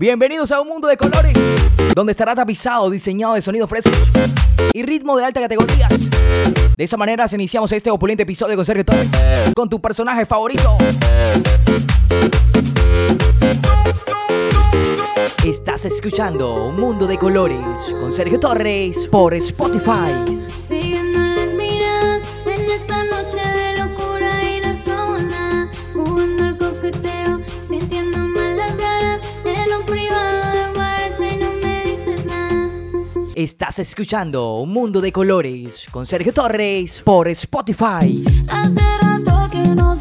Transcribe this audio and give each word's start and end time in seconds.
Bienvenidos 0.00 0.52
a 0.52 0.60
un 0.60 0.68
mundo 0.68 0.86
de 0.86 0.96
colores, 0.96 1.36
donde 1.92 2.12
estará 2.12 2.32
tapizado, 2.32 2.88
diseñado 2.88 3.34
de 3.34 3.42
sonidos 3.42 3.68
frescos 3.68 3.92
y 4.72 4.84
ritmo 4.84 5.16
de 5.16 5.24
alta 5.24 5.40
categoría. 5.40 5.88
De 5.88 6.84
esa 6.84 6.96
manera 6.96 7.26
iniciamos 7.32 7.72
este 7.72 7.90
opulente 7.90 8.22
episodio 8.22 8.54
con 8.54 8.64
Sergio 8.64 8.84
Torres, 8.84 9.08
con 9.56 9.68
tu 9.68 9.80
personaje 9.80 10.24
favorito. 10.24 10.76
Estás 15.44 15.84
escuchando 15.84 16.66
Un 16.66 16.78
Mundo 16.78 17.08
de 17.08 17.18
Colores 17.18 17.58
con 18.00 18.12
Sergio 18.12 18.38
Torres 18.38 19.08
por 19.08 19.34
Spotify. 19.34 21.27
Estás 33.38 33.78
escuchando 33.78 34.56
Un 34.56 34.72
Mundo 34.72 35.00
de 35.00 35.12
Colores 35.12 35.86
con 35.92 36.04
Sergio 36.06 36.34
Torres 36.34 37.00
por 37.04 37.28
Spotify. 37.28 38.24
Que 39.52 39.62
no 39.76 39.94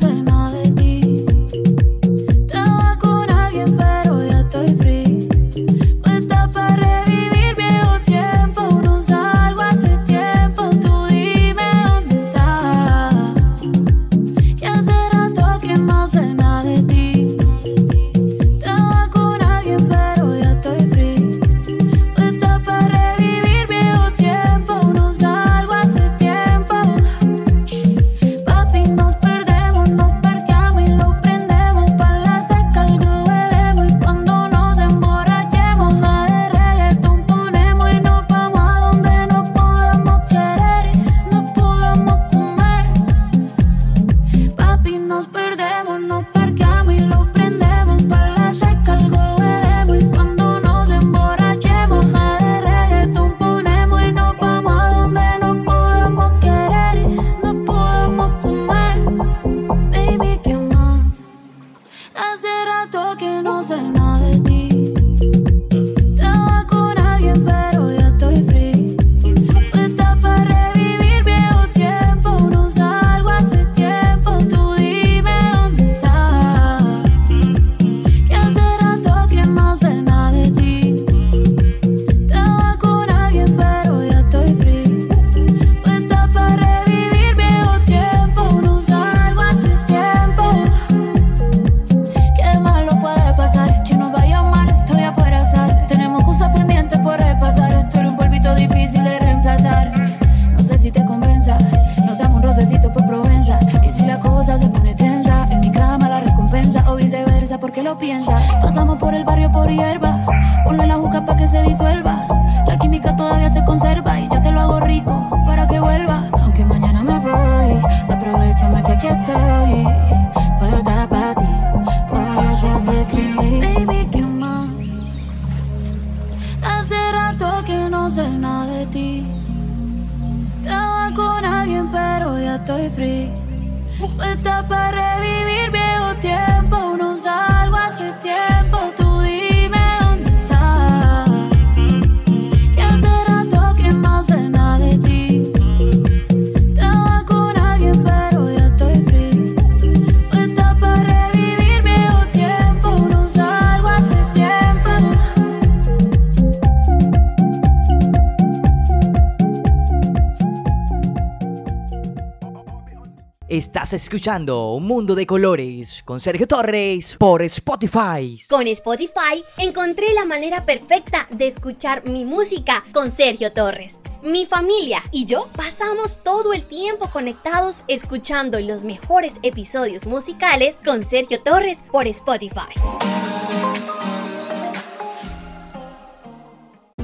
Estás 163.88 164.04
escuchando 164.04 164.74
Un 164.74 164.86
Mundo 164.86 165.16
de 165.16 165.26
Colores 165.26 166.04
con 166.04 166.20
Sergio 166.20 166.46
Torres 166.46 167.16
por 167.18 167.42
Spotify. 167.44 168.38
Con 168.50 168.68
Spotify 168.68 169.42
encontré 169.58 170.14
la 170.14 170.26
manera 170.26 170.66
perfecta 170.66 171.26
de 171.30 171.48
escuchar 171.48 172.06
mi 172.10 172.26
música 172.26 172.84
con 172.92 173.12
Sergio 173.12 173.54
Torres. 173.54 173.98
Mi 174.22 174.46
familia 174.46 175.02
y 175.12 175.26
yo 175.26 175.48
pasamos 175.56 176.22
todo 176.22 176.52
el 176.52 176.66
tiempo 176.66 177.10
conectados 177.12 177.84
escuchando 177.88 178.60
los 178.60 178.84
mejores 178.84 179.36
episodios 179.42 180.06
musicales 180.06 180.82
con 180.84 181.02
Sergio 181.02 181.42
Torres 181.42 181.82
por 181.90 182.08
Spotify. 182.08 182.74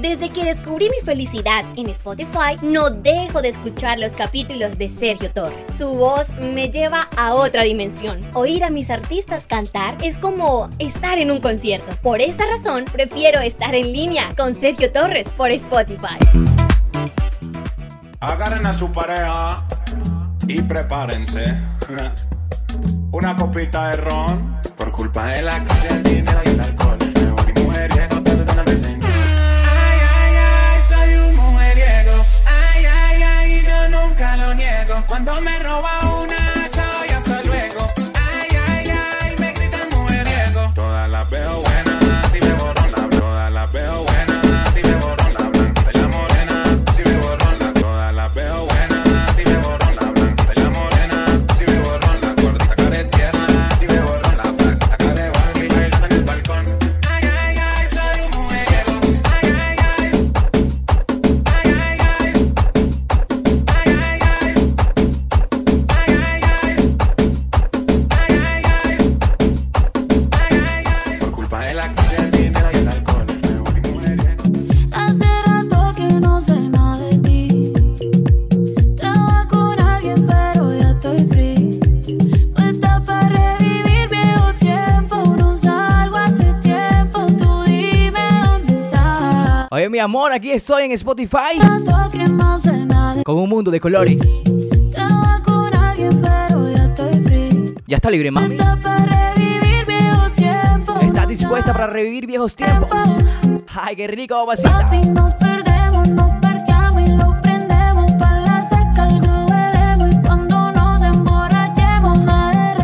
Desde 0.04 0.28
que 0.28 0.44
descubrí 0.44 0.90
mi 0.90 1.00
felicidad 1.00 1.64
en 1.78 1.90
Spotify, 1.90 2.58
no 2.62 2.90
dejo 2.90 3.42
de 3.42 3.48
escuchar 3.48 3.98
los 4.00 4.18
capítulos 4.18 4.78
de 4.78 4.90
Sergio 4.90 5.32
Torres. 5.32 5.78
Su 5.78 5.96
voz 5.96 6.34
me 6.34 6.70
lleva 6.70 7.08
a 7.16 7.34
otra 7.34 7.64
dimensión. 7.64 8.22
Oír 8.34 8.66
a 8.66 8.70
mis 8.70 8.90
artistas 8.90 9.48
cantar 9.48 9.96
es 10.04 10.18
como 10.18 10.70
estar 10.78 11.20
en 11.20 11.32
un 11.32 11.40
concierto. 11.40 11.94
Por 12.02 12.20
esta 12.20 12.46
razón, 12.46 12.84
prefiero 12.92 13.40
estar 13.40 13.74
en 13.76 13.94
línea 13.94 14.28
con 14.36 14.56
Sergio 14.56 14.92
Torres 14.92 15.30
por 15.30 15.52
Spotify. 15.52 16.20
Agarren 18.20 18.66
a 18.66 18.76
su 18.76 18.92
pareja 18.92 19.66
y 20.50 20.62
prepárense. 20.64 21.46
Una 23.14 23.38
copita 23.38 23.88
de 23.92 23.94
ron 23.94 24.60
por 24.76 24.92
culpa 24.92 25.28
de 25.28 25.44
la 25.44 25.64
calle, 25.64 25.88
el 25.92 26.04
dinero 26.04 26.42
y 26.44 26.60
alcohol. 26.60 26.83
Amor, 90.04 90.34
aquí 90.34 90.52
estoy 90.52 90.84
en 90.84 90.92
Spotify 90.92 91.58
con 93.24 93.38
un 93.38 93.48
mundo 93.48 93.72
de 93.72 93.80
colores. 93.80 94.18
Ya 97.88 97.96
está 97.96 98.10
libre, 98.12 98.30
mami. 98.30 98.54
Está 98.54 98.78
para 98.84 99.34
revivir 99.34 99.86
viejo 99.88 100.30
tiempo. 100.32 101.00
¿Estás 101.00 101.28
dispuesta 101.30 101.72
para 101.72 101.88
revivir 101.88 102.28
viejos 102.28 102.54
tiempos? 102.54 102.92
Ay, 103.74 103.96
qué 103.96 104.08
rico, 104.08 104.46
madre, 104.46 104.62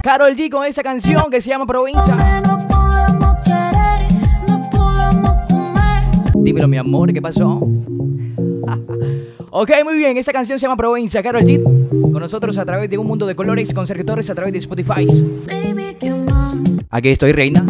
Carol 0.01 0.35
G 0.37 0.49
con 0.49 0.65
esa 0.65 0.81
canción 0.81 1.29
que 1.29 1.41
se 1.41 1.49
llama 1.49 1.65
Provincia. 1.65 2.48
Dímelo, 6.43 6.67
mi 6.67 6.77
amor, 6.77 7.13
¿qué 7.13 7.21
pasó? 7.21 7.55
ok, 9.51 9.71
muy 9.83 9.97
bien, 9.97 10.17
esa 10.17 10.31
canción 10.31 10.57
se 10.59 10.65
llama 10.65 10.77
Provincia, 10.77 11.21
Carol 11.21 11.43
G. 11.43 11.61
Con 11.63 12.19
nosotros 12.19 12.57
a 12.57 12.65
través 12.65 12.89
de 12.89 12.97
un 12.97 13.07
mundo 13.07 13.25
de 13.27 13.35
colores, 13.35 13.73
con 13.73 13.85
Sergio 13.85 14.05
Torres 14.05 14.29
a 14.29 14.35
través 14.35 14.53
de 14.53 14.59
Spotify. 14.59 15.05
Baby, 15.47 15.95
¿qué 15.99 16.11
más? 16.11 16.61
Aquí 16.89 17.09
estoy, 17.09 17.33
reina. 17.33 17.65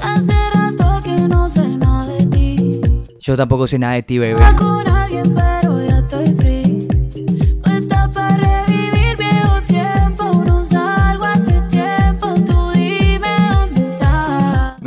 Hace 0.00 0.32
rato 0.54 1.00
que 1.02 1.28
no 1.28 1.48
sé 1.48 1.66
nada 1.76 2.14
de 2.14 2.26
ti. 2.26 2.80
Yo 3.20 3.36
tampoco 3.36 3.66
sé 3.66 3.78
nada 3.78 3.94
de 3.94 4.02
ti, 4.02 4.18
bebé. 4.18 4.40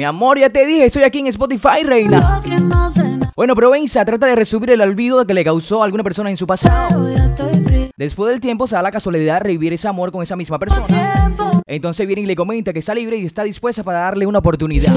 Mi 0.02 0.06
amor, 0.06 0.40
ya 0.40 0.50
te 0.50 0.66
dije, 0.66 0.86
estoy 0.86 1.04
aquí 1.04 1.20
en 1.20 1.28
Spotify, 1.28 1.84
reina. 1.84 2.42
Bueno, 3.36 3.54
Provenza 3.54 4.04
trata 4.04 4.26
de 4.26 4.36
resumir 4.36 4.72
el 4.72 4.82
olvido 4.82 5.28
que 5.28 5.36
le 5.36 5.44
causó 5.44 5.84
a 5.84 5.86
alguna 5.86 6.04
persona 6.04 6.32
en 6.32 6.38
su 6.38 6.48
pasado. 6.48 7.06
Después 7.96 8.32
del 8.32 8.40
tiempo 8.40 8.66
se 8.66 8.74
da 8.74 8.82
la 8.82 8.90
casualidad 8.90 9.36
de 9.36 9.40
revivir 9.42 9.74
ese 9.74 9.88
amor 9.88 10.12
con 10.12 10.24
esa 10.24 10.36
misma 10.36 10.58
persona. 10.58 11.32
Entonces 11.68 12.08
viene 12.08 12.24
y 12.24 12.26
le 12.26 12.36
comenta 12.36 12.74
que 12.74 12.80
está 12.80 12.96
libre 12.96 13.18
y 13.18 13.28
está 13.28 13.44
dispuesta 13.44 13.84
para 13.84 14.00
darle 14.00 14.26
una 14.26 14.40
oportunidad. 14.40 14.92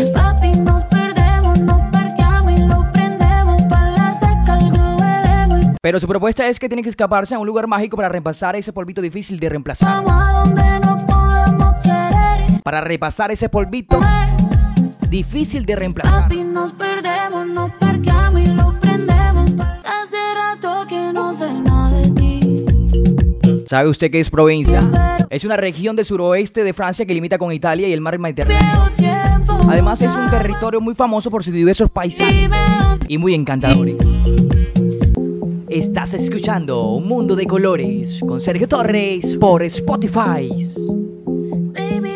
Pero 5.82 6.00
su 6.00 6.08
propuesta 6.08 6.48
es 6.48 6.58
que 6.58 6.70
tiene 6.70 6.82
que 6.82 6.88
escaparse 6.88 7.34
a 7.34 7.38
un 7.38 7.46
lugar 7.46 7.66
mágico 7.66 7.98
para 7.98 8.08
repasar 8.08 8.56
ese 8.56 8.72
polvito 8.72 9.02
difícil 9.02 9.38
de 9.38 9.50
reemplazar. 9.50 10.02
Para 12.62 12.80
repasar 12.80 13.30
ese 13.30 13.50
polvito 13.50 14.00
difícil 15.10 15.64
de 15.64 15.76
reemplazar. 15.76 16.22
Papi, 16.22 16.44
nos 16.44 16.72
perdemos, 16.72 17.46
nos 17.46 17.70
parqueamos 17.72 18.40
y 18.40 18.46
lo 18.46 18.78
prendemos. 18.80 19.50
Hace 19.84 20.16
rato 20.34 20.86
que 20.88 21.12
no 21.12 21.32
sé 21.32 21.52
nada 21.52 21.98
de 21.98 22.10
ti. 22.10 22.64
¿Sabe 23.66 23.88
usted 23.88 24.10
qué 24.10 24.20
es 24.20 24.30
Provenza? 24.30 25.26
Es 25.30 25.44
una 25.44 25.56
región 25.56 25.96
del 25.96 26.04
suroeste 26.04 26.62
de 26.64 26.72
Francia 26.72 27.06
que 27.06 27.14
limita 27.14 27.38
con 27.38 27.52
Italia 27.52 27.88
y 27.88 27.92
el 27.92 28.00
mar 28.00 28.18
Mediterráneo. 28.18 28.84
Además 29.68 30.02
es 30.02 30.14
un 30.14 30.30
territorio 30.30 30.80
muy 30.80 30.94
famoso 30.94 31.30
por 31.30 31.42
sus 31.42 31.52
diversos 31.54 31.90
paisajes 31.90 32.50
y 33.08 33.18
muy 33.18 33.34
encantadores. 33.34 33.96
Estás 35.68 36.14
escuchando 36.14 36.90
Un 36.90 37.08
Mundo 37.08 37.34
de 37.34 37.46
Colores 37.46 38.20
con 38.20 38.40
Sergio 38.40 38.68
Torres 38.68 39.36
por 39.38 39.62
Spotify. 39.64 40.48
Baby, 41.72 42.13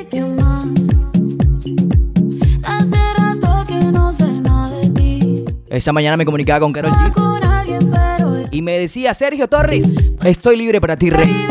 Esta 5.79 5.93
mañana 5.93 6.17
me 6.17 6.25
comunicaba 6.25 6.59
con 6.59 6.73
Carol 6.73 6.91
G 6.91 8.49
y 8.51 8.63
me 8.63 8.81
decía, 8.81 9.15
Sergio 9.15 9.47
Torres, 9.47 9.85
estoy 10.25 10.57
libre 10.57 10.81
para 10.81 10.97
ti, 10.97 11.09
rey. 11.09 11.47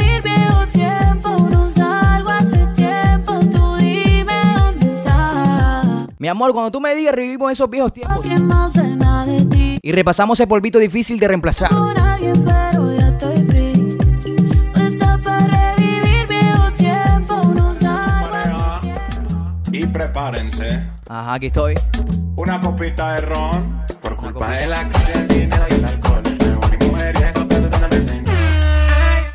Mi 6.19 6.27
amor, 6.27 6.51
cuando 6.51 6.71
tú 6.71 6.81
me 6.81 6.93
digas, 6.93 7.15
revivimos 7.15 7.53
esos 7.53 7.69
viejos 7.69 7.93
tiempos 7.93 8.25
y 9.81 9.91
repasamos 9.93 10.37
el 10.41 10.47
polvito 10.49 10.77
difícil 10.77 11.17
de 11.19 11.27
reemplazar. 11.29 11.69
Tiempo. 12.17 12.51
Y 19.71 19.85
prepárense. 19.85 20.83
Ajá, 21.07 21.35
aquí 21.35 21.45
estoy. 21.45 21.75
Una 22.35 22.59
copita 22.59 23.13
de 23.13 23.21
ron. 23.21 23.76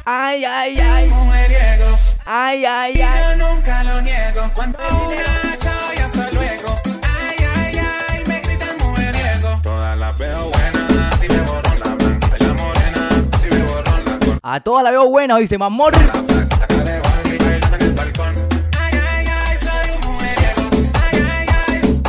Ay, 0.05 0.45
ay, 0.45 0.79
ay, 0.79 1.09
Mujeriego. 1.11 1.99
ay, 2.25 2.65
ay, 2.65 3.01
ay. 3.01 3.37
yo 3.37 3.37
nunca 3.49 3.83
lo 3.85 4.01
niego. 4.03 4.51
Cuando 4.55 4.79
una 4.79 5.57
chao 5.59 5.93
y 5.97 6.01
hasta 6.01 6.31
luego. 6.33 6.81
Ay, 7.03 7.37
ay, 7.57 7.79
ay, 8.09 8.25
me 8.27 8.41
gritan 8.41 8.77
mujeriego. 8.79 9.61
Todas 9.63 9.99
las 9.99 10.19
veo 10.19 10.51
buenas. 10.51 11.21
Si 11.21 11.29
me 11.29 11.41
borro 11.43 11.79
la 11.79 11.95
blanca 11.95 12.29
y 12.39 12.45
la 12.45 12.55
morena. 12.55 13.09
Si 13.41 13.49
me 13.49 13.63
borro 13.63 13.99
la 14.05 14.19
corta. 14.19 14.39
A 14.43 14.61
todas 14.61 14.85
la 14.85 14.91
veo 14.91 15.07
buena, 15.09 15.37
dice, 15.39 15.59
mi 15.59 15.65
amor. 15.65 15.93
La 15.97 16.21
blanca 16.21 16.67
de 16.67 17.01
Barbie 17.01 17.39
bailando 17.39 17.77
en 17.77 17.83
el 17.83 17.93
balcón. 17.93 18.35
Ay, 18.79 18.99
ay, 19.09 19.27
ay, 19.29 19.59
soy 19.61 19.91
un 19.97 20.13
mujeriego. 20.13 20.91
Ay, 20.95 21.23
ay, 21.31 21.47
ay. 21.69 22.03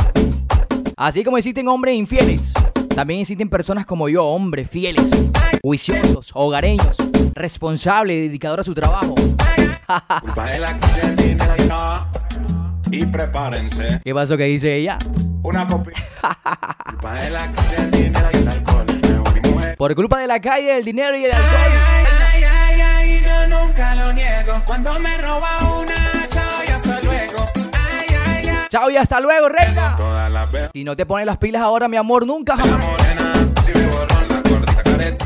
Así 0.96 1.22
como 1.24 1.38
existen 1.38 1.68
hombres 1.68 1.94
infieles, 1.94 2.52
también 2.94 3.20
existen 3.20 3.48
personas 3.48 3.86
como 3.86 4.08
yo, 4.08 4.24
hombres 4.24 4.68
fieles, 4.70 5.04
juiciosos, 5.62 6.30
hogareños, 6.34 6.96
responsables, 7.34 8.28
dedicados 8.28 8.60
a 8.60 8.62
su 8.62 8.74
trabajo. 8.74 9.14
Y 12.90 13.04
prepárense. 13.06 14.00
¿Qué 14.04 14.14
pasó 14.14 14.36
que 14.36 14.44
dice 14.44 14.76
ella? 14.76 14.98
Una 15.42 15.66
copia. 15.66 15.94
Por 19.76 19.94
culpa 19.96 20.20
de 20.20 20.28
la 20.28 20.40
calle, 20.40 20.76
el 20.76 20.84
dinero 20.84 21.16
y 21.16 21.24
el 21.24 21.32
alcohol. 21.32 21.72
Ay, 22.30 22.44
ay, 22.44 22.80
ay, 22.80 23.20
yo 23.24 23.48
nunca 23.48 23.94
lo 23.96 24.12
niego. 24.12 24.62
Cuando 24.64 24.96
me 25.00 25.20
roba 25.20 25.58
una, 25.80 26.03
Chao 28.74 28.90
y 28.90 28.96
hasta 28.96 29.20
luego, 29.20 29.48
reina. 29.48 29.96
Si 30.72 30.82
no 30.82 30.96
te 30.96 31.06
pones 31.06 31.26
las 31.26 31.38
pilas 31.38 31.62
ahora, 31.62 31.86
mi 31.86 31.96
amor, 31.96 32.26
nunca 32.26 32.56
jamás, 32.56 32.80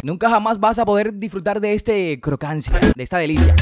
nunca 0.03 0.29
jamás 0.29 0.61
vas 0.61 0.79
a 0.79 0.85
poder 0.85 1.15
disfrutar 1.15 1.59
de 1.59 1.73
este 1.73 2.21
crocancia, 2.21 2.79
de 2.95 3.03
esta 3.03 3.17
delicia. 3.17 3.57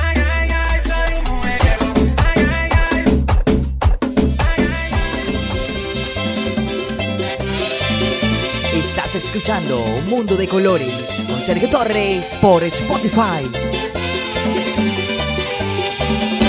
Estás 8.74 9.14
escuchando 9.14 9.84
Un 9.84 10.10
Mundo 10.10 10.34
de 10.34 10.48
Colores 10.48 11.06
con 11.28 11.40
Sergio 11.40 11.68
Torres 11.68 12.36
por 12.40 12.64
Spotify. 12.64 13.48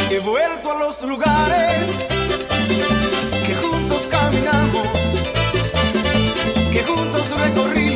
He 0.10 0.18
vuelto 0.22 0.72
a 0.72 0.80
los 0.80 1.04
lugares 1.04 2.17
que 7.36 7.87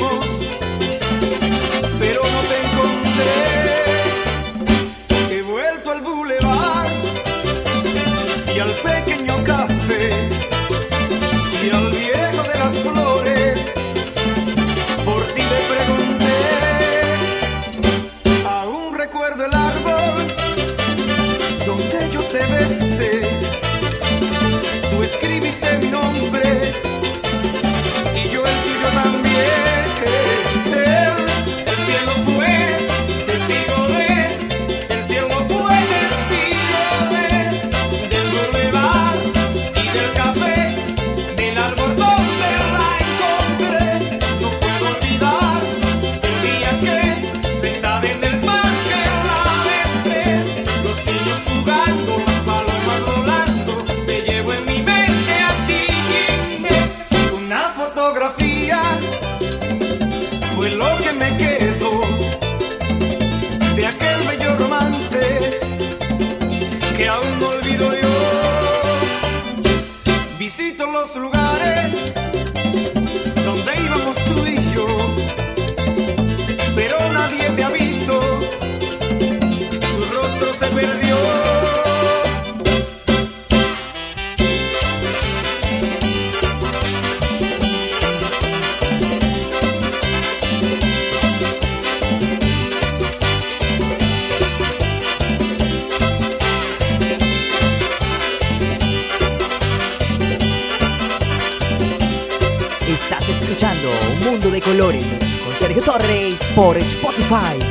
por 106.55 106.77
Spotify. 106.77 107.70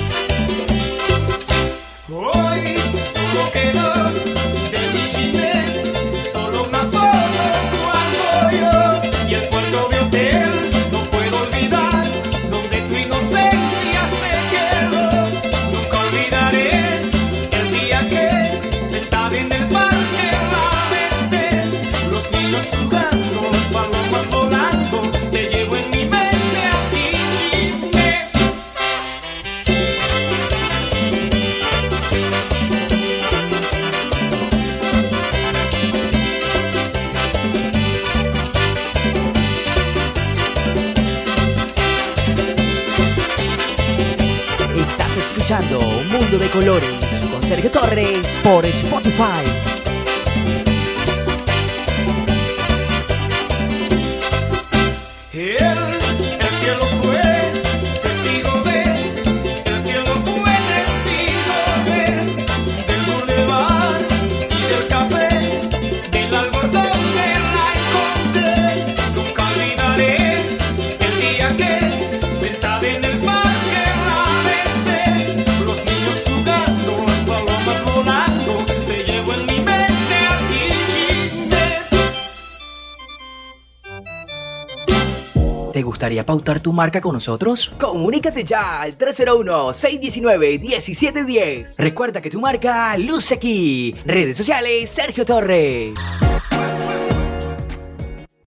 Pautar 86.31 86.61
tu 86.61 86.73
marca 86.73 87.01
con 87.01 87.15
nosotros? 87.15 87.73
Comunícate 87.81 88.45
ya 88.45 88.83
al 88.83 88.97
301-619-1710. 88.97 91.75
Recuerda 91.77 92.21
que 92.21 92.31
tu 92.31 92.41
marca 92.41 92.97
luce 92.99 93.35
aquí. 93.35 93.97
Redes 94.05 94.37
sociales 94.37 94.89
Sergio 94.91 95.27
Torres. 95.27 95.99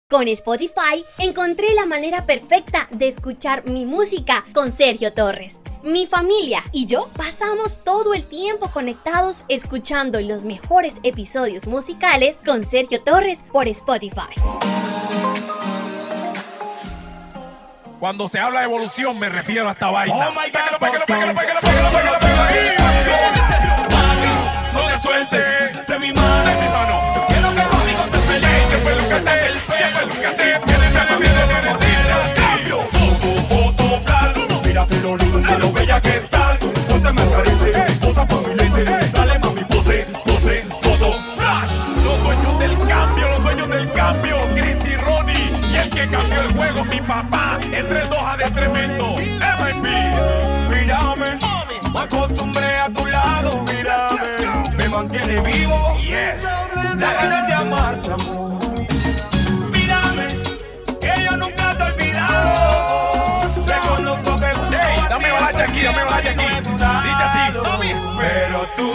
Con 0.10 0.30
Spotify 0.30 1.04
encontré 1.18 1.74
la 1.74 1.86
manera 1.86 2.26
perfecta 2.26 2.88
de 2.92 3.10
escuchar 3.10 3.70
mi 3.70 3.86
música 3.86 4.46
con 4.54 4.72
Sergio 4.72 5.12
Torres. 5.12 5.60
Mi 5.84 6.08
familia 6.08 6.64
y 6.72 6.86
yo 6.86 7.10
pasamos 7.18 7.84
todo 7.84 8.14
el 8.14 8.24
tiempo 8.24 8.72
conectados 8.72 9.44
escuchando 9.50 10.22
los 10.22 10.46
mejores 10.46 10.94
episodios 11.04 11.68
musicales 11.68 12.40
con 12.46 12.64
Sergio 12.64 13.04
Torres 13.04 13.44
por 13.52 13.68
Spotify. 13.68 14.34
Cuando 18.04 18.28
se 18.28 18.38
habla 18.38 18.60
de 18.60 18.66
evolución 18.66 19.18
me 19.18 19.30
refiero 19.30 19.70
a 19.70 19.72
esta 19.72 19.90
vaina. 19.90 20.14
Oh 20.14 20.32
my 20.32 20.36
God, 20.52 20.78
Pégalo, 20.78 20.78
pégalo, 20.78 21.00
son- 21.00 21.06
pégalo, 21.08 21.34
pégalo, 21.40 21.90
pégalo, 21.90 22.20
pégalo 22.20 22.42
ahí. 22.44 22.76
No 24.74 24.82
te 24.92 25.00
sueltes 25.00 25.88
de 25.88 26.00
mi 26.00 26.12
mano. 26.12 26.44
De 26.44 26.52
mi 26.54 26.68
mano. 26.68 27.00
Yo 27.16 27.26
quiero 27.28 27.50
que 27.56 27.62
conmigo 27.64 28.04
te 28.12 28.18
pelees. 28.28 28.68
Te- 29.24 29.48
el 29.48 29.58
pelo. 29.62 30.04
Cambio. 32.36 32.80
Foto, 33.48 34.02
foto. 34.04 34.62
Mírate 34.68 35.00
lo 35.00 35.16
lindo, 35.16 35.58
lo 35.60 35.72
bella 35.72 36.02
que 36.02 36.18
estás. 36.18 36.60
Ponte 36.90 37.14
margarete, 37.14 37.72
posa 37.72 37.93
Entre 47.76 48.02
dos 48.02 48.20
a 48.24 48.38
de 48.38 48.46
tremendo. 48.52 49.16
MIP. 49.16 49.88
Mírame, 50.70 51.40
me 51.92 52.00
acostumbré 52.00 52.78
a 52.78 52.90
tu 52.90 53.04
lado. 53.08 53.64
Mírame, 53.64 54.76
me 54.78 54.90
mantiene 54.90 55.42
vivo. 55.42 55.98
Yes. 56.00 56.44
La 56.98 57.14
ganas 57.14 57.48
de 57.48 57.54
amarte, 57.54 58.12
amor. 58.12 58.60
Mírame, 59.72 60.38
que 61.02 61.24
yo 61.26 61.36
nunca 61.36 61.76
te 61.76 61.84
he 61.84 61.92
olvidado. 61.94 63.42
Reconozco 63.66 64.40
que 64.40 64.54
junto 64.54 64.78
Ey, 64.78 65.00
a 65.00 65.10
dame 65.10 65.32
balacha 65.32 65.64
aquí, 65.64 65.82
dame 65.82 66.04
balacha 66.04 66.30
aquí. 66.30 66.46
Dice 66.62 67.24
así. 67.24 67.54
Pero 68.20 68.70
tú 68.76 68.94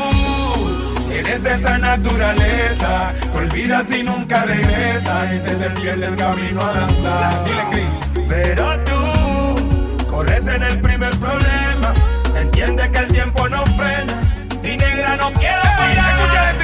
tienes 1.08 1.44
esa 1.44 1.78
naturaleza. 1.78 3.12
Te 3.32 3.38
olvidas 3.38 3.90
y 3.90 4.04
nunca 4.04 4.44
regresas. 4.44 5.32
Y 5.32 5.38
se 5.40 5.56
te 5.56 5.70
pierde 5.80 6.06
el 6.06 6.14
camino 6.14 6.60
al 6.60 6.84
andar. 6.84 7.44
Dile. 7.44 8.07
Pero 8.28 8.64
tú 8.84 10.06
corres 10.08 10.46
en 10.46 10.62
el 10.62 10.80
primer 10.80 11.16
problema. 11.16 11.94
Entiende 12.36 12.90
que 12.90 12.98
el 12.98 13.08
tiempo 13.08 13.48
no 13.48 13.64
frena. 13.66 14.20
Y 14.62 14.76
negra 14.76 15.16
no 15.16 15.32
quiere 15.32 15.62
parar. 15.76 16.54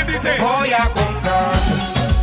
Voy 0.41 0.73
a 0.73 0.91
comprar 0.91 1.53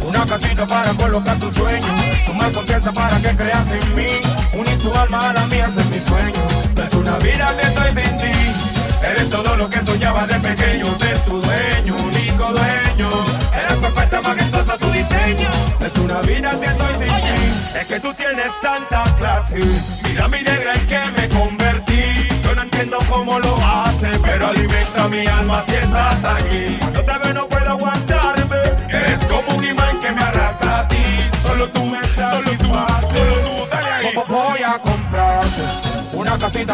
una 0.08 0.26
casita 0.26 0.66
para 0.66 0.94
colocar 0.94 1.38
tu 1.40 1.52
sueño. 1.52 1.88
Sumar 2.26 2.52
confianza 2.52 2.94
para 2.94 3.20
que 3.20 3.36
creas 3.36 3.72
en 3.72 3.96
mí. 3.96 4.22
Unir 4.54 4.80
tu 4.80 4.94
alma 4.94 5.32
a 5.32 5.34
la 5.34 5.46
mía, 5.48 5.68
es 5.68 5.86
mi 5.88 6.00
sueño. 6.00 6.42
Es 6.78 6.94
una 6.94 7.18
vida 7.18 7.56
que 7.58 7.68
estoy 7.68 8.04
sin 8.04 8.18
ti. 8.18 8.81
Eres 9.04 9.30
todo 9.30 9.56
lo 9.58 9.70
que 9.70 9.80
soñaba 9.82 10.28
de 10.28 10.40
pequeño. 10.40 10.98
Ser 10.98 11.20
tu 11.22 11.42
dueño, 11.42 11.96
único 11.96 12.46
dueño. 12.52 13.26
Eres 13.54 13.78
perfecta, 13.78 14.22
majestuosa 14.22 14.78
tu 14.78 14.92
diseño. 14.92 15.50
Es 15.80 15.96
una 15.98 16.22
vida 16.22 16.52
que 16.60 16.66
estoy 16.66 16.94
sin 16.96 17.16
ti. 17.22 17.80
Es 17.80 17.86
que 17.88 18.00
tú 18.00 18.14
tienes 18.14 18.52
tanta 18.62 19.04
clase. 19.18 19.60
Mira 20.08 20.28
mi 20.28 20.42
negra 20.42 20.76
en 20.76 20.88
que 20.88 21.00
me 21.18 21.30
convertí. 21.30 22.28
Yo 22.44 22.56
no 22.56 22.62
entiendo 22.62 22.98
cómo 23.10 23.40
lo 23.40 23.56
haces, 23.66 24.20
pero 24.24 24.48
alimenta 24.48 25.08
mi 25.08 25.26
alma 25.26 25.64
si 25.68 25.76
estás 25.76 26.24
aquí. 26.24 26.78
Cuando 26.80 27.04
te 27.04 27.18
veo 27.18 27.34
no 27.34 27.48
puedo 27.48 27.70
aguantarme. 27.70 28.58
Eres 28.90 29.20
como 29.30 29.58
un 29.58 29.64
imán 29.64 30.00
que 30.00 30.12
me 30.12 30.22
arrastra 30.22 30.80
a 30.80 30.88
ti. 30.88 30.98
Solo 31.42 31.68
tú 31.70 31.86
me 31.86 32.02
Solo 32.06 32.61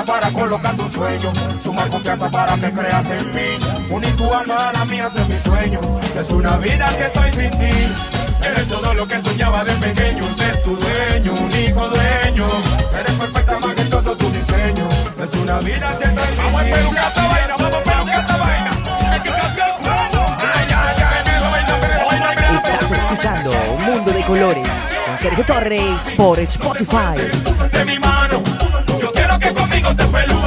para 0.06 0.30
colocar 0.32 0.76
tu 0.76 0.90
sueño. 0.90 1.32
Sumar 1.60 1.88
confianza 1.90 2.30
para 2.32 2.56
que 2.56 2.72
creas 2.72 3.10
en 3.12 3.34
mí. 3.34 3.60
Unir 3.90 4.16
tu 4.18 4.34
alma 4.34 4.70
a 4.70 4.74
la 4.74 4.86
mía, 4.86 5.08
es 5.08 5.30
mi 5.30 5.38
sueño. 5.38 5.80
Es 6.20 6.30
una 6.32 6.58
vida 6.58 6.90
si 6.98 7.04
estoy 7.04 7.32
sin 7.32 7.52
ti. 7.52 7.94
Eres 8.44 8.68
todo 8.68 8.94
lo 8.94 9.08
que 9.08 9.22
soñaba 9.22 9.64
de 9.64 9.74
pequeño. 9.74 10.26
Ser 10.36 10.62
tu 10.64 10.76
dueño, 10.76 11.34
único 11.34 11.88
dueño. 11.90 12.48
Eres 13.00 13.14
perfecta, 13.14 13.60
majestuoso 13.60 14.18
tu 14.18 14.30
diseño. 14.32 14.88
Es 15.24 15.34
una 15.34 15.60
vida 15.60 15.94
si 15.98 16.04
estoy 16.06 16.36
sin 16.36 16.44
Vamos 16.46 16.62
a 16.62 16.66
ti. 16.66 16.72
esta 16.72 17.28
vaina, 17.28 17.56
vamos 17.60 17.78
a 17.78 17.84
pelucar 17.84 18.20
esta 18.22 18.38
vaina. 18.38 18.72
El 19.16 19.22
que 19.22 19.30
cambió 19.30 19.64
el 19.64 19.72
juego. 19.74 20.26
Ay, 20.40 20.68
ay, 20.76 21.04
ay, 21.04 21.18
Estás 22.58 22.92
escuchando 22.92 23.52
Un 23.78 23.84
Mundo 23.86 24.12
de 24.12 24.24
Colores 24.24 24.68
con 25.06 25.20
Sergio 25.20 25.46
Torres 25.46 25.84
por 26.18 26.40
Spotify. 26.40 27.16
de 27.72 27.86
mi 27.86 28.00
mano. 28.00 28.42
Que 29.40 29.54
conmigo 29.54 29.96
te 29.96 30.04
peluque, 30.06 30.47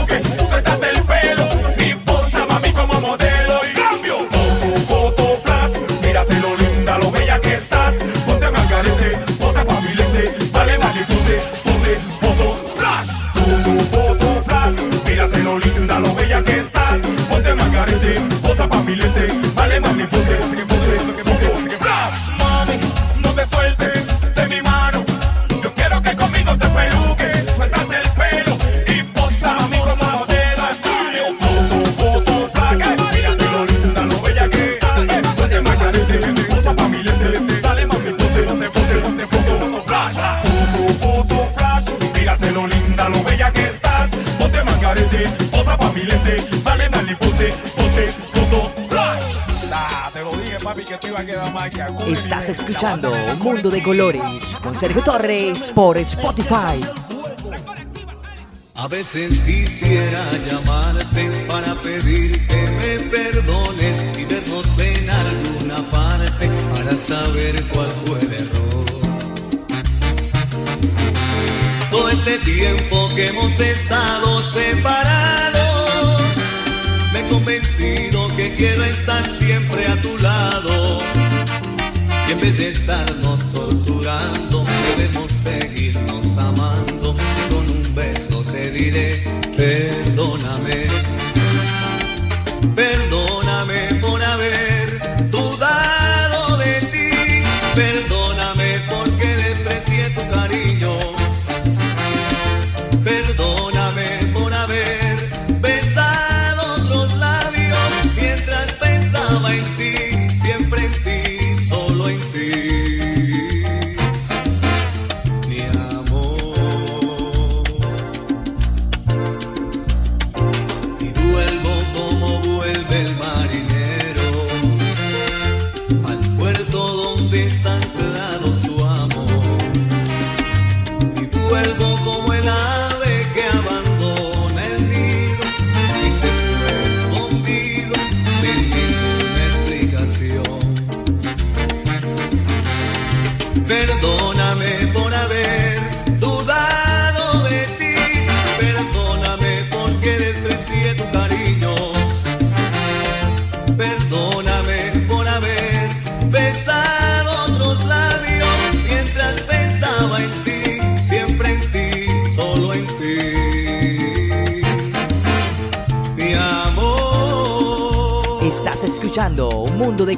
Estás 51.63 52.49
escuchando 52.49 53.13
Mundo 53.39 53.69
de 53.71 53.83
Colores 53.83 54.23
con 54.63 54.75
Sergio 54.75 55.03
Torres 55.03 55.59
por 55.75 55.99
Spotify. 55.99 56.81
A 58.77 58.89
veces 58.89 59.41
quisiera 59.41 60.25
llamarte 60.39 61.29
para 61.47 61.75
pedir 61.75 62.47
que 62.47 62.63
me 62.63 63.11
perdones 63.11 64.03
y 64.19 64.25
vernos 64.25 64.67
en 64.79 65.11
alguna 65.11 65.77
parte 65.91 66.49
para 66.75 66.97
saber 66.97 67.63
cuál 67.75 67.91
fue 68.07 68.21
el 68.21 68.33
error. 68.33 68.85
Todo 71.91 72.09
este 72.09 72.39
tiempo 72.39 73.11
que 73.15 73.27
hemos 73.27 73.61
estado 73.61 74.41
separados, 74.53 76.23
me 77.13 77.21
he 77.21 77.29
convencido 77.29 78.35
que 78.35 78.55
quiero 78.57 78.83
estar 78.85 79.23
siempre 79.39 79.87
a 79.89 80.01
tu 80.01 80.17
lado 80.17 80.80
en 82.31 82.41
vez 82.41 82.57
de 82.57 82.69
estarnos 82.69 83.40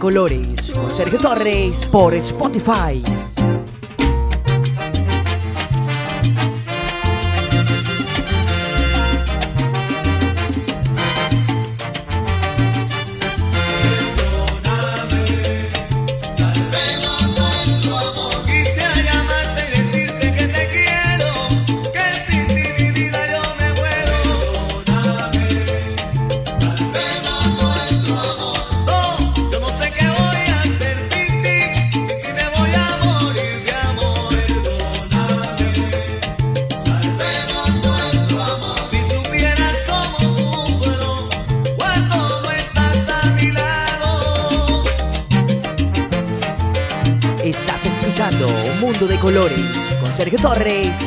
colores 0.03 0.49
con 0.75 0.91
Sergio 0.91 1.17
Torres 1.21 1.87
por 1.87 2.13
Spotify. 2.15 3.22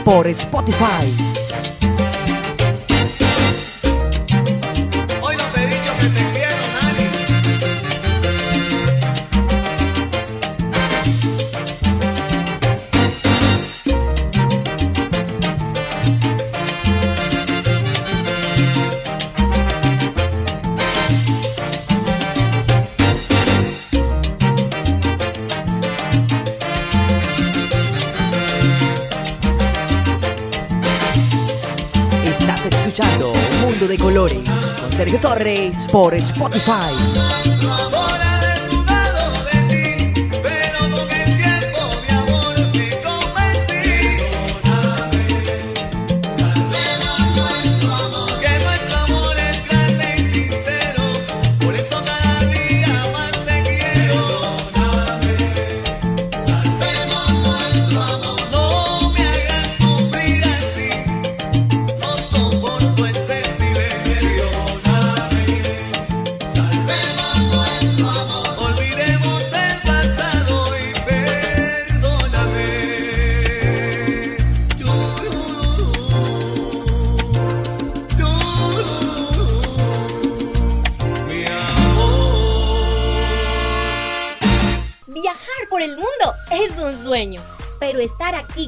Apple 0.06 0.30
e 0.30 0.34
Spotify. 0.36 1.25
con 34.06 34.92
Sergio 34.92 35.20
Torres 35.20 35.76
por 35.92 36.14
Spotify. 36.14 37.45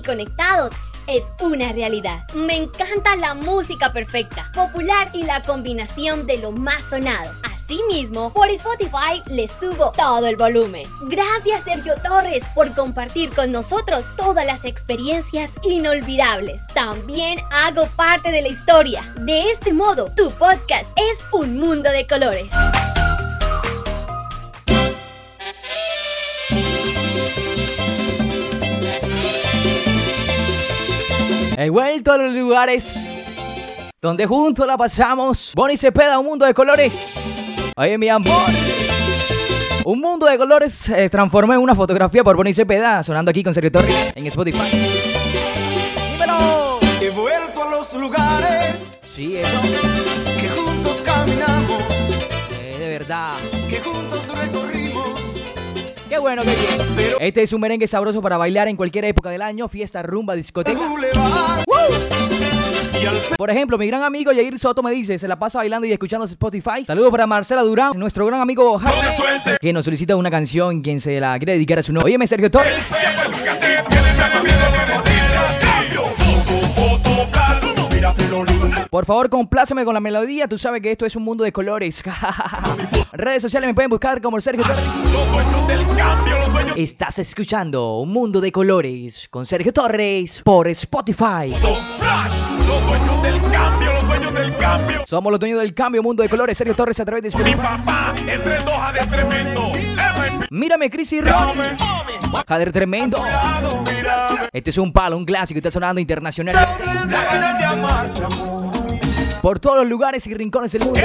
conectados 0.07 0.73
es 1.07 1.33
una 1.41 1.71
realidad. 1.71 2.25
Me 2.33 2.55
encanta 2.55 3.15
la 3.15 3.33
música 3.33 3.93
perfecta, 3.93 4.49
popular 4.53 5.09
y 5.13 5.23
la 5.23 5.41
combinación 5.41 6.25
de 6.25 6.37
lo 6.39 6.51
más 6.51 6.83
sonado. 6.83 7.31
Asimismo, 7.43 8.31
por 8.33 8.49
Spotify 8.49 9.21
le 9.27 9.47
subo 9.47 9.91
todo 9.91 10.25
el 10.25 10.37
volumen. 10.37 10.83
Gracias 11.03 11.65
Sergio 11.65 11.95
Torres 12.01 12.43
por 12.55 12.73
compartir 12.73 13.29
con 13.31 13.51
nosotros 13.51 14.09
todas 14.15 14.45
las 14.47 14.65
experiencias 14.65 15.51
inolvidables. 15.63 16.65
También 16.73 17.39
hago 17.51 17.87
parte 17.95 18.31
de 18.31 18.41
la 18.41 18.47
historia. 18.47 19.03
De 19.19 19.51
este 19.51 19.73
modo, 19.73 20.11
tu 20.15 20.29
podcast 20.31 20.87
es 20.95 21.19
un 21.33 21.59
mundo 21.59 21.89
de 21.89 22.07
colores. 22.07 22.51
He 31.59 31.71
vuelto 31.71 32.11
a 32.11 32.17
los 32.17 32.35
lugares 32.35 32.93
donde 33.99 34.27
juntos 34.27 34.67
la 34.67 34.77
pasamos. 34.77 35.53
Bonnie 35.55 35.75
Cepeda, 35.75 36.19
un 36.19 36.27
mundo 36.27 36.45
de 36.45 36.53
colores. 36.53 36.93
Oye, 37.75 37.97
mi 37.97 38.09
amor. 38.09 38.45
Un 39.83 39.99
mundo 39.99 40.27
de 40.27 40.37
colores 40.37 40.71
se 40.73 41.05
eh, 41.05 41.09
transformó 41.09 41.53
en 41.53 41.59
una 41.59 41.73
fotografía 41.73 42.23
por 42.23 42.35
Bonnie 42.35 42.53
Cepeda, 42.53 43.03
sonando 43.03 43.31
aquí 43.31 43.43
con 43.43 43.55
Sergio 43.55 43.71
Torres 43.71 44.11
en 44.13 44.27
Spotify. 44.27 44.69
¡Dímelo! 46.11 46.77
He 47.01 47.09
vuelto 47.09 47.63
a 47.63 47.71
los 47.71 47.91
lugares. 47.95 48.99
Sí, 49.15 49.33
eso. 49.33 49.61
Que 50.39 50.47
juntos 50.49 51.03
caminamos. 51.03 51.87
Eh, 52.61 52.75
de 52.77 52.87
verdad. 52.87 53.33
Que 53.67 53.79
juntos 53.79 54.31
recorrimos. 54.39 54.76
Qué 56.09 56.17
bueno, 56.19 56.41
bien. 56.43 56.55
Este 57.19 57.43
es 57.43 57.51
un 57.51 57.61
merengue 57.61 57.87
sabroso 57.87 58.21
para 58.21 58.37
bailar 58.37 58.67
en 58.67 58.77
cualquier 58.77 59.05
época 59.05 59.29
del 59.29 59.41
año, 59.41 59.67
fiesta, 59.67 60.01
rumba, 60.03 60.35
discoteca. 60.35 60.79
Por 63.37 63.49
ejemplo, 63.49 63.77
mi 63.77 63.87
gran 63.87 64.03
amigo 64.03 64.31
Yair 64.31 64.57
Soto 64.57 64.81
me 64.81 64.91
dice, 64.91 65.19
se 65.19 65.27
la 65.27 65.37
pasa 65.37 65.59
bailando 65.59 65.85
y 65.85 65.91
escuchando 65.91 66.25
Spotify. 66.25 66.85
Saludos 66.85 67.11
para 67.11 67.27
Marcela 67.27 67.61
Durán, 67.61 67.91
nuestro 67.95 68.25
gran 68.25 68.39
amigo 68.39 68.79
Jaime, 68.79 69.57
que 69.59 69.73
nos 69.73 69.85
solicita 69.85 70.15
una 70.15 70.31
canción 70.31 70.81
quien 70.81 70.99
se 70.99 71.19
la 71.19 71.37
quiere 71.37 71.53
dedicar 71.53 71.79
a 71.79 71.83
su 71.83 71.91
novio. 71.91 72.05
Óyeme, 72.05 72.25
Sergio 72.25 72.49
Torres. 72.49 72.73
Por 78.89 79.05
favor, 79.05 79.29
compláceme 79.29 79.85
con 79.85 79.93
la 79.93 79.99
melodía. 79.99 80.47
Tú 80.47 80.57
sabes 80.57 80.81
que 80.81 80.91
esto 80.91 81.05
es 81.05 81.15
un 81.15 81.23
mundo 81.23 81.43
de 81.43 81.51
colores. 81.51 82.03
Redes 83.11 83.41
sociales 83.41 83.67
me 83.67 83.73
pueden 83.73 83.89
buscar 83.89 84.21
como 84.21 84.39
Sergio 84.41 84.63
Torres. 84.63 84.83
Estás 86.75 87.19
escuchando 87.19 87.97
Un 87.97 88.09
Mundo 88.09 88.39
de 88.39 88.51
Colores 88.51 89.27
con 89.29 89.45
Sergio 89.45 89.73
Torres 89.73 90.41
por 90.43 90.67
Spotify. 90.67 91.53
Somos 95.05 95.31
los 95.31 95.39
dueños 95.39 95.59
del 95.59 95.73
cambio, 95.73 96.03
Mundo 96.03 96.23
de 96.23 96.29
Colores. 96.29 96.57
Sergio 96.57 96.75
Torres 96.75 96.99
a 96.99 97.05
través 97.05 97.23
de 97.23 97.29
Spotify. 97.29 97.57
tremendo. 99.09 99.71
Mírame, 100.49 100.89
Chris 100.89 101.13
y 101.13 101.21
Ronnie. 101.21 101.77
Jader 102.47 102.71
tremendo. 102.71 103.17
Este 104.51 104.69
es 104.69 104.77
un 104.77 104.91
palo, 104.91 105.17
un 105.17 105.25
clásico. 105.25 105.57
Está 105.57 105.71
sonando 105.71 105.99
internacional. 105.99 106.55
Por 109.41 109.59
todos 109.59 109.77
los 109.77 109.87
lugares 109.87 110.25
y 110.27 110.33
rincones 110.33 110.71
del 110.71 110.83
mundo. 110.83 110.99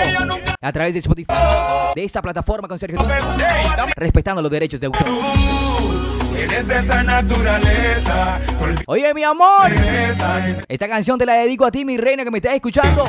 A 0.61 0.73
través 0.73 0.95
de 0.95 1.01
Spotify. 1.01 1.33
De 1.95 2.05
esta 2.05 2.23
plataforma 2.23 2.67
con 2.67 2.79
Sergio 2.79 2.99
Respetando 3.97 4.43
los 4.43 4.51
derechos 4.51 4.81
de 4.81 4.87
autor. 4.87 5.05
Tienes 6.35 6.69
esa 6.69 7.03
naturaleza. 7.03 8.41
Oye, 8.87 9.13
mi 9.15 9.23
amor. 9.23 9.71
Esta 10.69 10.89
canción 10.89 11.19
te 11.19 11.27
la 11.27 11.35
dedico 11.35 11.67
a 11.67 11.71
ti, 11.71 11.85
mi 11.85 11.97
reina, 11.97 12.25
que 12.25 12.31
me 12.31 12.39
estás 12.39 12.55
escuchando. 12.55 13.05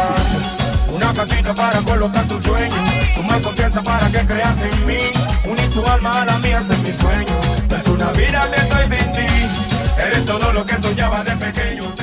Una 0.93 1.11
casita 1.13 1.53
para 1.55 1.79
colocar 1.81 2.23
tus 2.27 2.43
sueños. 2.43 2.77
Sumar 3.15 3.41
confianza 3.41 3.81
para 3.81 4.07
que 4.11 4.19
creas 4.19 4.61
en 4.61 4.85
mí. 4.85 5.11
Unir 5.45 5.73
tu 5.73 5.85
alma 5.87 6.21
a 6.21 6.25
la 6.25 6.37
mía, 6.39 6.59
es 6.59 6.79
mi 6.79 6.93
sueño. 6.93 7.33
Es 7.75 7.87
una 7.87 8.11
vida 8.11 8.47
que 8.53 8.61
estoy 8.61 8.97
sin 8.97 9.13
ti. 9.13 9.25
Eres 10.05 10.25
todo 10.25 10.51
lo 10.53 10.65
que 10.65 10.75
soñaba 10.75 11.23
de 11.23 11.31
pequeño. 11.37 12.02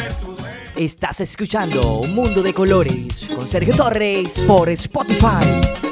Estás 0.81 1.21
escuchando 1.21 1.99
Un 1.99 2.15
Mundo 2.15 2.43
de 2.43 2.55
Colores 2.55 3.27
con 3.37 3.47
Sergio 3.47 3.75
Torres 3.75 4.33
por 4.47 4.71
Spotify. 4.71 5.90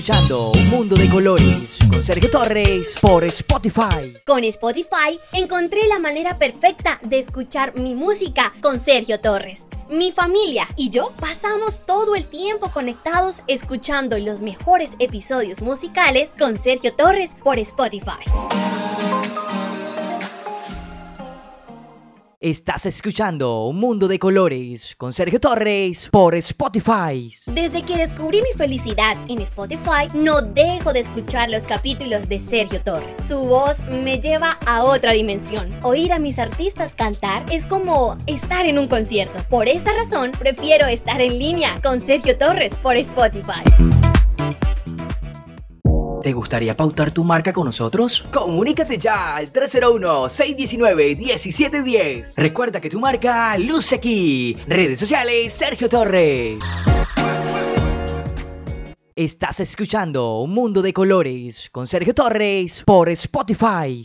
Escuchando 0.00 0.50
Un 0.52 0.70
Mundo 0.70 0.96
de 0.96 1.10
Colores 1.10 1.76
con 1.90 2.02
Sergio 2.02 2.30
Torres 2.30 2.94
por 3.02 3.22
Spotify. 3.24 4.14
Con 4.24 4.44
Spotify 4.44 5.20
encontré 5.34 5.86
la 5.88 5.98
manera 5.98 6.38
perfecta 6.38 6.98
de 7.02 7.18
escuchar 7.18 7.78
mi 7.78 7.94
música 7.94 8.50
con 8.62 8.80
Sergio 8.80 9.20
Torres. 9.20 9.66
Mi 9.90 10.10
familia 10.10 10.66
y 10.74 10.88
yo 10.88 11.12
pasamos 11.20 11.84
todo 11.84 12.14
el 12.14 12.24
tiempo 12.24 12.70
conectados 12.72 13.42
escuchando 13.46 14.18
los 14.18 14.40
mejores 14.40 14.92
episodios 15.00 15.60
musicales 15.60 16.32
con 16.38 16.56
Sergio 16.56 16.94
Torres 16.94 17.34
por 17.44 17.58
Spotify. 17.58 18.24
Estás 22.42 22.86
escuchando 22.86 23.66
Un 23.66 23.76
Mundo 23.76 24.08
de 24.08 24.18
Colores 24.18 24.94
con 24.96 25.12
Sergio 25.12 25.38
Torres 25.38 26.08
por 26.10 26.34
Spotify. 26.36 27.30
Desde 27.44 27.82
que 27.82 27.98
descubrí 27.98 28.40
mi 28.40 28.54
felicidad 28.56 29.14
en 29.28 29.42
Spotify, 29.42 30.08
no 30.14 30.40
dejo 30.40 30.94
de 30.94 31.00
escuchar 31.00 31.50
los 31.50 31.66
capítulos 31.66 32.30
de 32.30 32.40
Sergio 32.40 32.80
Torres. 32.80 33.22
Su 33.22 33.40
voz 33.40 33.82
me 33.82 34.22
lleva 34.22 34.56
a 34.66 34.84
otra 34.84 35.12
dimensión. 35.12 35.70
Oír 35.82 36.14
a 36.14 36.18
mis 36.18 36.38
artistas 36.38 36.94
cantar 36.94 37.44
es 37.52 37.66
como 37.66 38.16
estar 38.26 38.64
en 38.64 38.78
un 38.78 38.88
concierto. 38.88 39.38
Por 39.50 39.68
esta 39.68 39.92
razón, 39.92 40.32
prefiero 40.32 40.86
estar 40.86 41.20
en 41.20 41.38
línea 41.38 41.74
con 41.82 42.00
Sergio 42.00 42.38
Torres 42.38 42.74
por 42.76 42.96
Spotify. 42.96 43.64
¿Te 46.22 46.32
gustaría 46.32 46.76
pautar 46.76 47.10
tu 47.12 47.24
marca 47.24 47.52
con 47.52 47.64
nosotros? 47.64 48.24
Comunícate 48.32 48.98
ya 48.98 49.34
al 49.36 49.52
301-619-1710. 49.52 52.34
Recuerda 52.36 52.80
que 52.80 52.90
tu 52.90 53.00
marca 53.00 53.56
luce 53.56 53.94
aquí. 53.96 54.56
Redes 54.66 55.00
sociales, 55.00 55.52
Sergio 55.52 55.88
Torres. 55.88 56.58
Estás 59.16 59.60
escuchando 59.60 60.40
Un 60.40 60.52
Mundo 60.52 60.82
de 60.82 60.92
Colores 60.92 61.70
con 61.70 61.86
Sergio 61.86 62.14
Torres 62.14 62.82
por 62.84 63.08
Spotify. 63.10 64.04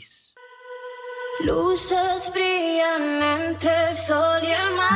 Luces 1.44 2.32
brillan 2.34 3.22
entre 3.24 3.90
el 3.90 3.96
sol 3.96 4.42
y 4.42 4.52
el 4.52 4.76
mar. 4.78 4.96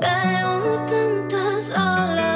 Veo 0.00 0.84
tantas 0.86 1.70
olas 1.70 2.35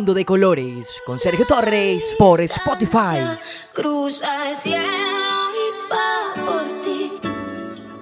Mundo 0.00 0.14
de 0.14 0.24
Colores 0.24 0.88
con 1.04 1.18
Sergio 1.18 1.46
Torres 1.46 2.14
por 2.16 2.40
Spotify. 2.40 3.36
Cruza 3.74 4.48
el 4.48 4.56
cielo 4.56 4.82
y 4.82 5.92
va 5.92 6.42
por 6.46 6.80
ti. 6.80 7.12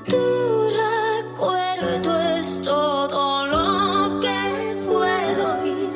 Tu 0.05 0.71
recuerdo 0.71 2.21
es 2.37 2.63
todo 2.63 3.47
lo 3.49 4.21
que 4.21 4.77
puedo 4.87 5.61
oír. 5.61 5.91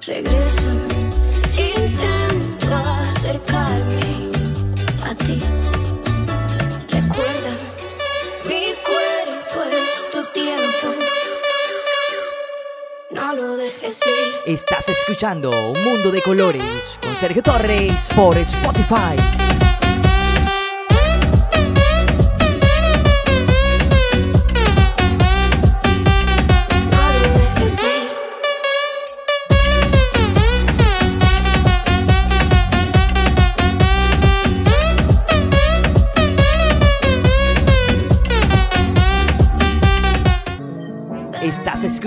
Regreso, 0.00 0.77
Estás 14.44 14.86
escuchando 14.86 15.48
Un 15.48 15.82
Mundo 15.82 16.10
de 16.10 16.20
Colores 16.20 16.62
con 17.02 17.14
Sergio 17.14 17.42
Torres 17.42 17.94
por 18.14 18.36
Spotify. 18.36 19.67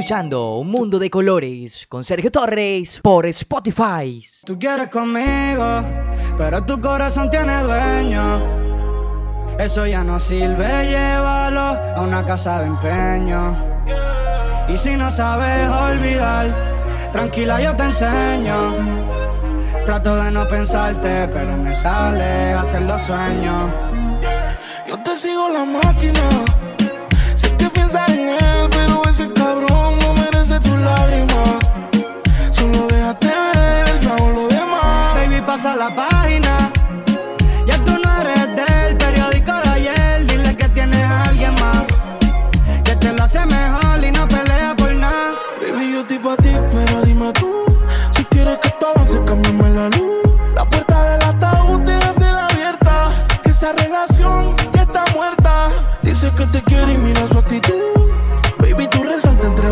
Escuchando 0.02 0.56
Un 0.56 0.72
Mundo 0.72 0.98
de 0.98 1.12
Colores 1.12 1.86
con 1.88 2.04
Sergio 2.04 2.32
Torres 2.32 3.00
por 3.04 3.28
Spotify. 3.28 4.20
Tú 4.44 4.58
quieres 4.58 4.90
conmigo, 4.90 5.84
pero 6.36 6.66
tu 6.66 6.82
corazón 6.82 7.30
tiene 7.30 7.62
dueño. 7.62 8.40
Eso 9.60 9.86
ya 9.86 10.04
no 10.04 10.18
sirve, 10.18 10.90
llévalo 10.90 11.78
a 11.96 12.02
una 12.02 12.26
casa 12.26 12.62
de 12.62 12.68
empeño. 12.68 13.56
Y 14.68 14.76
si 14.76 14.98
no 14.98 15.12
sabes 15.12 15.70
olvidar, 15.70 17.12
tranquila 17.14 17.62
yo 17.62 17.76
te 17.76 17.84
enseño. 17.84 18.74
Trato 19.86 20.16
de 20.16 20.32
no 20.32 20.48
pensarte, 20.48 21.28
pero 21.32 21.56
me 21.58 21.76
sale 21.76 22.54
hasta 22.54 22.78
en 22.80 22.88
los 22.88 23.02
sueños. 23.02 23.70
Yo 24.88 24.98
te 25.04 25.16
sigo 25.16 25.48
la 25.50 25.64
máquina. 25.64 26.24
Sé 27.36 27.56
que 27.56 27.70
piensas 27.70 28.10
en 28.10 28.30
él, 28.30 28.68
pero 28.72 29.11
la 35.82 35.96
página. 35.96 36.72
Ya 37.66 37.84
tú 37.84 37.94
no 38.04 38.10
eres 38.22 38.48
del 38.60 38.98
periódico 38.98 39.52
de 39.64 39.70
ayer. 39.78 40.26
Dile 40.28 40.56
que 40.56 40.70
tienes 40.70 41.02
a 41.02 41.24
alguien 41.24 41.56
más. 41.56 41.84
Que 42.84 42.96
te 42.98 43.12
lo 43.12 43.24
hace 43.24 43.44
mejor 43.48 44.04
y 44.08 44.12
no 44.12 44.28
pelea 44.28 44.76
por 44.78 44.94
nada. 44.94 45.32
Baby, 45.60 45.94
yo 45.94 46.02
estoy 46.02 46.20
pa' 46.20 46.38
ti, 46.38 46.54
pero 46.70 47.02
dime 47.02 47.34
tú. 47.34 47.52
Si 48.12 48.24
quieres 48.26 48.60
que 48.60 48.68
esto 48.68 48.86
avance, 48.90 49.20
cámbiame 49.26 49.70
la 49.72 49.90
luz. 49.98 50.22
La 50.56 50.66
puerta 50.66 50.98
del 51.10 51.24
ataúd 51.32 51.80
déjasela 51.82 52.46
abierta. 52.46 52.96
Que 53.42 53.50
esa 53.50 53.72
relación 53.72 54.56
ya 54.76 54.84
está 54.84 55.04
muerta. 55.16 55.70
Dice 56.04 56.32
que 56.38 56.46
te 56.46 56.62
quiere 56.62 56.94
y 56.94 56.98
mira 57.00 57.28
su 57.28 57.40
actitud. 57.40 58.02
Baby, 58.60 58.88
tú 58.88 59.02
resaltas 59.02 59.48
entre 59.48 59.70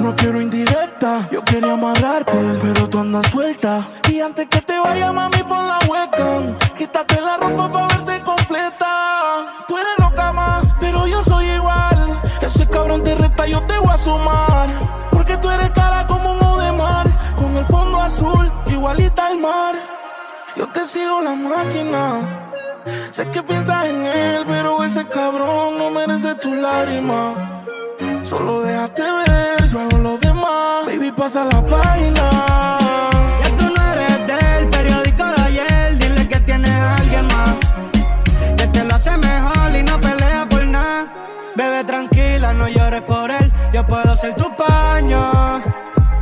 no 0.00 0.14
quiero 0.14 0.40
indirecta. 0.40 1.26
Yo 1.32 1.42
quería 1.42 1.72
amarrarte, 1.72 2.38
pero 2.60 2.88
tú 2.88 2.98
andas 2.98 3.26
suelta. 3.30 3.82
Y 4.10 4.20
antes 4.20 4.46
que 4.46 4.60
te 4.60 4.78
vaya, 4.78 5.10
mami, 5.10 5.42
pon 5.48 5.66
la 5.66 5.78
webcam. 5.88 6.54
Quítate 6.74 7.20
la 7.22 7.38
ropa 7.38 7.72
pa' 7.72 7.88
verte 7.88 8.22
completa. 8.24 9.54
Tú 9.66 9.78
eres 9.78 9.98
loca 9.98 10.32
más, 10.32 10.64
pero 10.78 11.06
yo 11.06 11.24
soy 11.24 11.46
igual. 11.46 12.20
Ese 12.42 12.68
cabrón 12.68 13.02
te 13.02 13.14
reta, 13.14 13.46
yo 13.46 13.62
te 13.62 13.78
voy 13.78 13.90
a 13.90 13.96
sumar. 13.96 14.68
Porque 15.10 15.38
tú 15.38 15.48
eres 15.48 15.70
cara 15.70 16.06
como 16.06 16.32
un 16.32 16.58
de 16.58 16.72
mar. 16.72 17.06
Con 17.36 17.56
el 17.56 17.64
fondo 17.64 18.00
azul, 18.02 18.52
igualita 18.66 19.28
al 19.28 19.38
mar. 19.38 19.74
Yo 20.56 20.68
te 20.68 20.84
sigo 20.84 21.22
la 21.22 21.34
máquina. 21.34 22.42
Sé 23.10 23.30
que 23.30 23.42
piensas 23.42 23.86
en 23.86 24.04
él, 24.04 24.44
pero 24.46 24.84
ese 24.84 25.06
cabrón 25.08 25.78
no 25.78 25.90
merece 25.90 26.34
tu 26.34 26.54
lágrima. 26.54 27.55
Solo 28.28 28.62
déjate 28.62 29.02
ver, 29.02 29.68
yo 29.70 29.78
hago 29.78 29.98
lo 29.98 30.18
demás. 30.18 30.84
Baby, 30.84 31.12
pasa 31.12 31.44
la 31.44 31.64
página. 31.64 32.24
Ya 33.40 33.56
tú 33.56 33.72
no 33.72 33.92
eres 33.92 34.18
del 34.26 34.68
periódico 34.68 35.24
de 35.24 35.42
ayer. 35.42 35.96
Dile 35.96 36.28
que 36.28 36.40
tienes 36.40 36.72
a 36.72 36.96
alguien 36.96 37.24
más. 37.28 37.54
Que 38.56 38.66
te 38.66 38.84
lo 38.84 38.96
hace 38.96 39.16
mejor 39.16 39.76
y 39.78 39.82
no 39.84 40.00
pelea 40.00 40.44
por 40.50 40.66
nada. 40.66 41.06
Bebe 41.54 41.84
tranquila, 41.84 42.52
no 42.52 42.66
llores 42.66 43.02
por 43.02 43.30
él. 43.30 43.52
Yo 43.72 43.86
puedo 43.86 44.16
ser 44.16 44.34
tu 44.34 44.50
paño. 44.56 45.62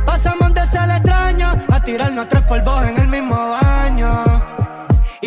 Pasamos 0.05 0.53
de 0.53 0.67
ser 0.67 0.87
extraño 0.87 1.53
a 1.71 1.79
tirarnos 1.81 2.27
tres 2.29 2.43
polvos 2.43 2.83
en 2.85 2.99
el 2.99 3.07
mismo 3.07 3.35
baño. 3.35 3.64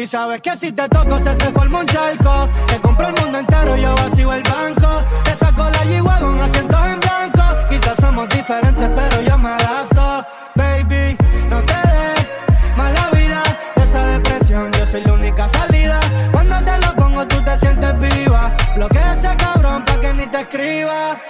Sabes 0.08 0.40
que 0.40 0.56
si 0.56 0.72
te 0.72 0.88
toco 0.88 1.18
se 1.18 1.34
te 1.34 1.52
forma 1.52 1.80
un 1.80 1.86
charco. 1.86 2.48
Te 2.66 2.80
compro 2.80 3.08
el 3.08 3.14
mundo 3.20 3.40
entero, 3.40 3.76
yo 3.76 3.94
vacío 3.94 4.32
el 4.32 4.42
banco. 4.42 5.04
Te 5.22 5.36
saco 5.36 5.68
la 5.68 5.84
yigua 5.84 6.18
con 6.18 6.40
asientos 6.40 6.80
en 6.86 6.98
blanco. 6.98 7.42
Quizás 7.68 7.98
somos 8.00 8.26
diferentes, 8.30 8.88
pero 8.88 9.20
yo 9.20 9.36
me 9.36 9.50
adapto. 9.50 10.24
Baby, 10.54 11.14
no 11.50 11.62
te 11.62 11.74
des 11.74 12.26
mala 12.74 13.10
vida 13.12 13.42
de 13.76 13.84
esa 13.84 14.06
depresión. 14.06 14.72
Yo 14.72 14.86
soy 14.86 15.02
la 15.04 15.12
única 15.12 15.46
salida. 15.46 16.00
Cuando 16.32 16.56
te 16.64 16.78
lo 16.78 16.94
pongo, 16.94 17.28
tú 17.28 17.44
te 17.44 17.58
sientes 17.58 17.98
viva. 17.98 18.54
Bloquea 18.76 19.12
ese 19.12 19.36
cabrón 19.36 19.84
pa' 19.84 20.00
que 20.00 20.14
ni 20.14 20.26
te 20.26 20.40
escriba. 20.40 21.20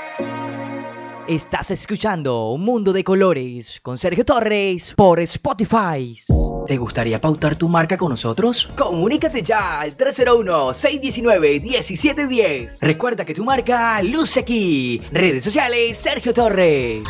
Estás 1.28 1.70
escuchando 1.70 2.48
Un 2.52 2.62
Mundo 2.62 2.94
de 2.94 3.04
Colores 3.04 3.80
con 3.82 3.98
Sergio 3.98 4.24
Torres 4.24 4.94
por 4.96 5.20
Spotify. 5.20 6.18
¿Te 6.66 6.78
gustaría 6.78 7.20
pautar 7.20 7.56
tu 7.56 7.68
marca 7.68 7.98
con 7.98 8.08
nosotros? 8.08 8.66
Comunícate 8.74 9.42
ya 9.42 9.80
al 9.80 9.94
301-619-1710. 9.94 12.78
Recuerda 12.80 13.26
que 13.26 13.34
tu 13.34 13.44
marca 13.44 14.02
luce 14.02 14.40
aquí. 14.40 15.02
Redes 15.12 15.44
sociales 15.44 15.98
Sergio 15.98 16.32
Torres. 16.32 17.02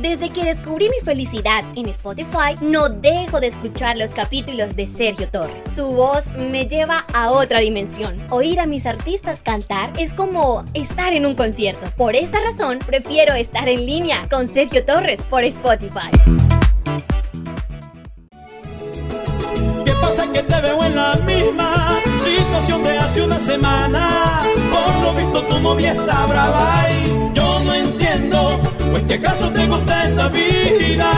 Desde 0.00 0.30
que 0.30 0.44
descubrí 0.44 0.88
mi 0.88 0.98
felicidad 1.04 1.62
en 1.76 1.86
Spotify, 1.90 2.56
no 2.62 2.88
dejo 2.88 3.38
de 3.38 3.48
escuchar 3.48 3.98
los 3.98 4.14
capítulos 4.14 4.74
de 4.74 4.88
Sergio 4.88 5.28
Torres. 5.28 5.70
Su 5.74 5.88
voz 5.88 6.30
me 6.30 6.66
lleva 6.66 7.04
a 7.12 7.30
otra 7.30 7.60
dimensión. 7.60 8.18
Oír 8.30 8.60
a 8.60 8.66
mis 8.66 8.86
artistas 8.86 9.42
cantar 9.42 9.92
es 9.98 10.14
como 10.14 10.64
estar 10.72 11.12
en 11.12 11.26
un 11.26 11.34
concierto. 11.34 11.86
Por 11.98 12.16
esta 12.16 12.40
razón, 12.40 12.78
prefiero 12.78 13.34
estar 13.34 13.68
en 13.68 13.84
línea 13.84 14.22
con 14.30 14.48
Sergio 14.48 14.86
Torres 14.86 15.20
por 15.28 15.44
Spotify. 15.44 16.10
¿Qué 19.84 19.92
pasa 20.00 20.32
que 20.32 20.42
te 20.42 20.60
veo 20.62 20.82
en 20.82 20.96
la 20.96 21.14
misma 21.16 21.98
situación 22.24 22.82
de 22.84 22.98
hace 22.98 23.22
una 23.22 23.38
semana? 23.38 24.40
Por 24.72 25.02
lo 25.02 25.14
visto 25.14 25.42
tu 25.44 25.60
novia 25.60 25.92
está 25.92 26.26
brava 26.26 26.86
y 26.90 27.34
yo 27.34 27.60
no 27.60 27.74
entiendo, 27.74 28.60
pues 28.90 29.02
que 29.04 29.14
acaso 29.14 29.50
te 29.50 29.66
gusta 29.66 30.06
esa 30.06 30.28
vida. 30.28 31.10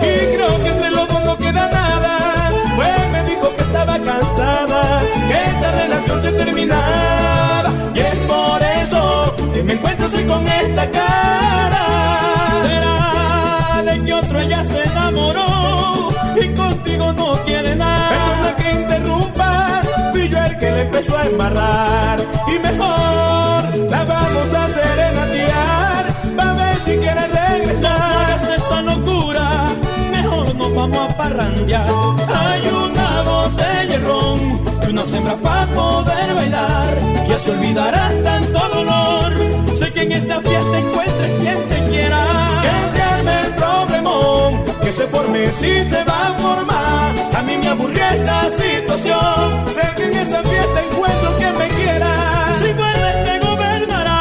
Y 0.00 0.34
creo 0.36 0.62
que 0.62 0.68
entre 0.68 0.90
los 0.90 1.08
dos 1.08 1.24
no 1.24 1.36
queda 1.36 1.68
nada, 1.68 2.50
pues 2.76 3.12
me 3.12 3.22
dijo 3.30 3.54
que 3.56 3.62
estaba 3.62 3.98
cansada, 3.98 5.02
que 5.28 5.44
esta 5.50 5.70
relación 5.72 6.22
se 6.22 6.32
terminaba. 6.32 7.72
Y 7.94 8.00
es 8.00 8.18
por 8.20 8.62
eso 8.82 9.34
que 9.52 9.62
me 9.62 9.72
encuentro 9.74 10.06
así 10.06 10.24
con 10.24 10.46
esta 10.48 10.90
cara. 10.90 11.84
¿Será 12.62 13.82
de 13.84 14.04
que 14.04 14.12
otro 14.14 14.40
ella 14.40 14.64
se 14.64 14.82
enamoró? 14.82 15.50
y 16.36 16.48
contigo 16.54 17.12
no 17.12 17.32
quiere 17.44 17.59
empezó 20.80 21.16
a 21.16 21.26
embarrar. 21.26 22.20
Y 22.46 22.58
mejor 22.58 23.90
la 23.90 24.04
vamos 24.04 24.54
a 24.54 24.68
serenatear, 24.68 26.06
va 26.38 26.50
a 26.50 26.54
ver 26.54 26.76
si 26.84 26.98
quiere 26.98 27.26
regresar. 27.28 28.40
No 28.42 28.54
esa 28.54 28.82
locura, 28.82 29.66
mejor 30.10 30.54
nos 30.54 30.74
vamos 30.74 30.98
a 30.98 31.16
parrandear. 31.16 31.86
Hay 31.86 32.62
una 32.68 33.22
botella 33.22 33.84
de 33.84 33.98
ron 33.98 34.40
y 34.86 34.90
una 34.90 35.04
sembra 35.04 35.34
para 35.36 35.66
poder 35.66 36.34
bailar. 36.34 36.98
Ya 37.28 37.38
se 37.38 37.50
olvidará 37.50 38.10
tanto 38.24 38.58
dolor. 38.74 39.34
Sé 39.76 39.92
que 39.92 40.02
en 40.02 40.12
esta 40.12 40.40
fiesta 40.40 40.78
encuentres 40.78 41.40
quien 41.40 41.68
te 41.68 41.90
quiera. 41.90 42.24
Que 42.62 42.98
te 42.98 43.40
el 43.40 43.54
problemón 43.54 44.69
que 44.82 44.92
se 44.92 45.06
forme 45.06 45.50
si 45.52 45.84
se 45.88 46.04
va 46.04 46.28
a 46.28 46.34
formar. 46.34 47.14
A 47.36 47.42
mí 47.42 47.56
me 47.56 47.68
aburrió 47.68 48.02
esta 48.04 48.48
situación. 48.48 49.68
Sé 49.68 49.82
que 49.96 50.06
en 50.06 50.14
esa 50.14 50.42
fiesta 50.42 50.82
encuentro 50.84 51.36
quien 51.36 51.58
me 51.58 51.68
quiera. 51.68 52.56
Si 52.58 52.72
vuelves 52.72 53.24
te 53.24 53.38
gobernará. 53.38 54.20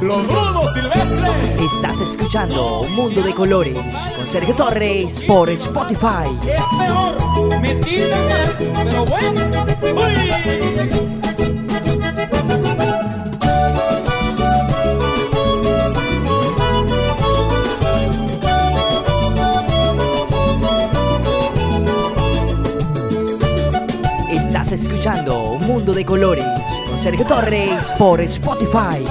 Los 0.02 0.26
rudos 0.26 0.72
silvestres. 0.74 1.70
Estás 1.74 2.00
escuchando 2.00 2.80
Un 2.80 2.94
Mundo 2.94 3.22
de 3.22 3.34
Colores 3.34 3.78
con 4.16 4.26
Sergio 4.30 4.54
Torres 4.54 5.20
por 5.26 5.50
Spotify. 5.50 6.38
Es 6.42 6.62
peor, 6.78 7.60
me 7.60 7.74
tiran 7.76 8.28
más, 8.28 8.54
pero 8.72 9.04
bueno. 9.04 9.40
Uy. 9.82 11.39
escuchando 25.00 25.52
Un 25.52 25.66
Mundo 25.66 25.94
de 25.94 26.04
Colores 26.04 26.44
con 26.86 27.00
Sergio 27.00 27.24
Torres 27.24 27.86
por 27.96 28.20
Spotify. 28.20 29.02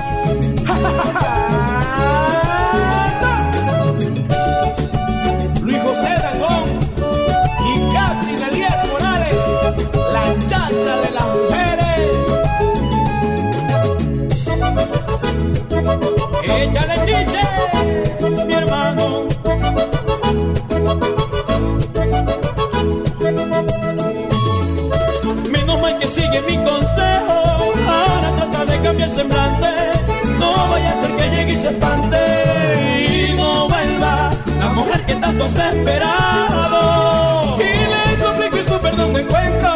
Y 31.79 31.81
se. 31.81 33.31
Y 33.31 33.33
no 33.37 33.69
vuelva 33.69 34.29
la 34.59 34.67
mujer 34.69 35.05
que 35.05 35.15
tanto 35.15 35.45
has 35.45 35.57
esperado. 35.57 37.57
Y 37.57 37.61
le 37.93 38.03
suplico 38.21 38.57
su 38.69 38.79
perdón 38.81 39.13
de 39.13 39.21
encuentro. 39.21 39.71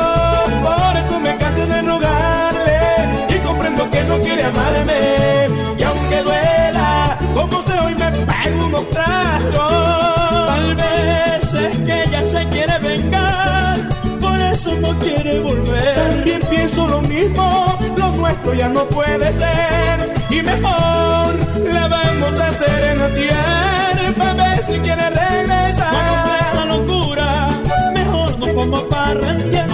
Por 0.61 0.97
eso 0.97 1.19
me 1.19 1.35
canso 1.37 1.65
de 1.65 1.81
rogarle. 1.81 2.79
Y 3.29 3.37
comprendo 3.39 3.89
que 3.89 4.03
no 4.03 4.19
quiere 4.19 4.43
amarme. 4.43 5.47
Y 5.77 5.83
aunque 5.83 6.21
duela, 6.23 7.17
como 7.33 7.61
se 7.61 7.73
hoy 7.79 7.95
me 7.95 8.11
pego 8.11 8.65
unos 8.65 8.89
tragos. 8.89 10.47
Tal 10.47 10.75
vez 10.75 11.53
es 11.53 11.77
que 11.79 12.03
ella 12.03 12.21
se 12.25 12.45
quiere 12.49 12.77
vengar. 12.79 13.77
Por 14.19 14.39
eso 14.39 14.75
no 14.79 14.97
quiere 14.99 15.39
volver. 15.39 15.95
También 15.95 16.41
pienso 16.49 16.87
lo 16.87 17.01
mismo. 17.01 17.77
Lo 17.97 18.11
nuestro 18.11 18.53
ya 18.53 18.69
no 18.69 18.83
puede 18.85 19.31
ser. 19.31 20.13
Y 20.29 20.41
mejor 20.41 21.22
hacer 22.53 22.83
en 22.91 22.99
la 22.99 23.09
tierra. 23.09 23.43
Si 24.67 24.79
quiere 24.79 25.09
regresar. 25.09 25.91
Cuando 25.91 26.13
sea 26.23 26.39
esa 26.39 26.65
locura, 26.65 27.49
mejor 27.93 28.39
nos 28.39 28.55
vamos 28.55 28.83
a 28.83 28.89
parrandear. 28.89 29.67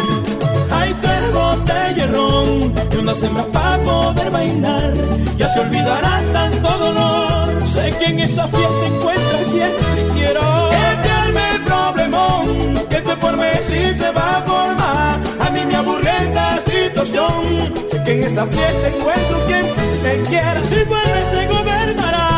Hay 0.72 0.94
tres 0.94 1.34
botellas 1.34 1.96
de 1.96 2.08
ron 2.08 2.74
y 2.92 2.96
una 2.96 3.13
hembras 3.13 3.46
para 3.54 3.78
poder 3.84 4.32
bailar. 4.32 4.94
Ya 5.38 5.48
se 5.54 5.60
olvidará 5.60 6.24
tanto 6.34 6.70
dolor. 6.78 7.68
Sé 7.68 7.94
que 8.00 8.06
en 8.06 8.20
esa 8.22 8.48
fiesta 8.48 8.86
encuentras 8.88 9.44
quien 9.52 9.72
te 9.78 10.13
quiero. 10.15 10.42
Evitarme 10.72 11.50
el 11.56 11.62
problemón 11.63 12.88
que 12.89 13.02
se 13.02 13.15
forme 13.18 13.63
si 13.63 14.00
se 14.00 14.12
va 14.12 14.38
a 14.38 14.42
formar. 14.42 15.20
A 15.46 15.50
mí 15.52 15.62
me 15.68 15.76
aburre 15.76 16.12
esta 16.24 16.60
situación. 16.62 17.74
Sé 17.88 18.04
que 18.04 18.13
en 18.13 18.24
esa 18.24 18.46
fiesta 18.48 18.88
encuentro 18.88 19.46
quien 19.46 19.65
me 20.04 20.30
quiera. 20.30 20.60
Si 20.68 20.84
vuelves 20.86 21.32
te 21.32 21.48
gobernará. 21.48 22.29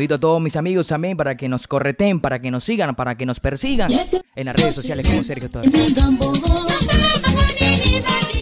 Invito 0.00 0.14
a 0.14 0.18
todos 0.18 0.40
mis 0.40 0.56
amigos 0.56 0.86
también 0.86 1.14
para 1.14 1.36
que 1.36 1.46
nos 1.46 1.66
correten, 1.66 2.20
para 2.20 2.40
que 2.40 2.50
nos 2.50 2.64
sigan, 2.64 2.94
para 2.94 3.18
que 3.18 3.26
nos 3.26 3.38
persigan 3.38 3.92
en 4.34 4.46
las 4.46 4.56
redes 4.56 4.74
sociales 4.74 5.06
como 5.06 5.22
Sergio 5.22 5.50
Torres. 5.50 5.70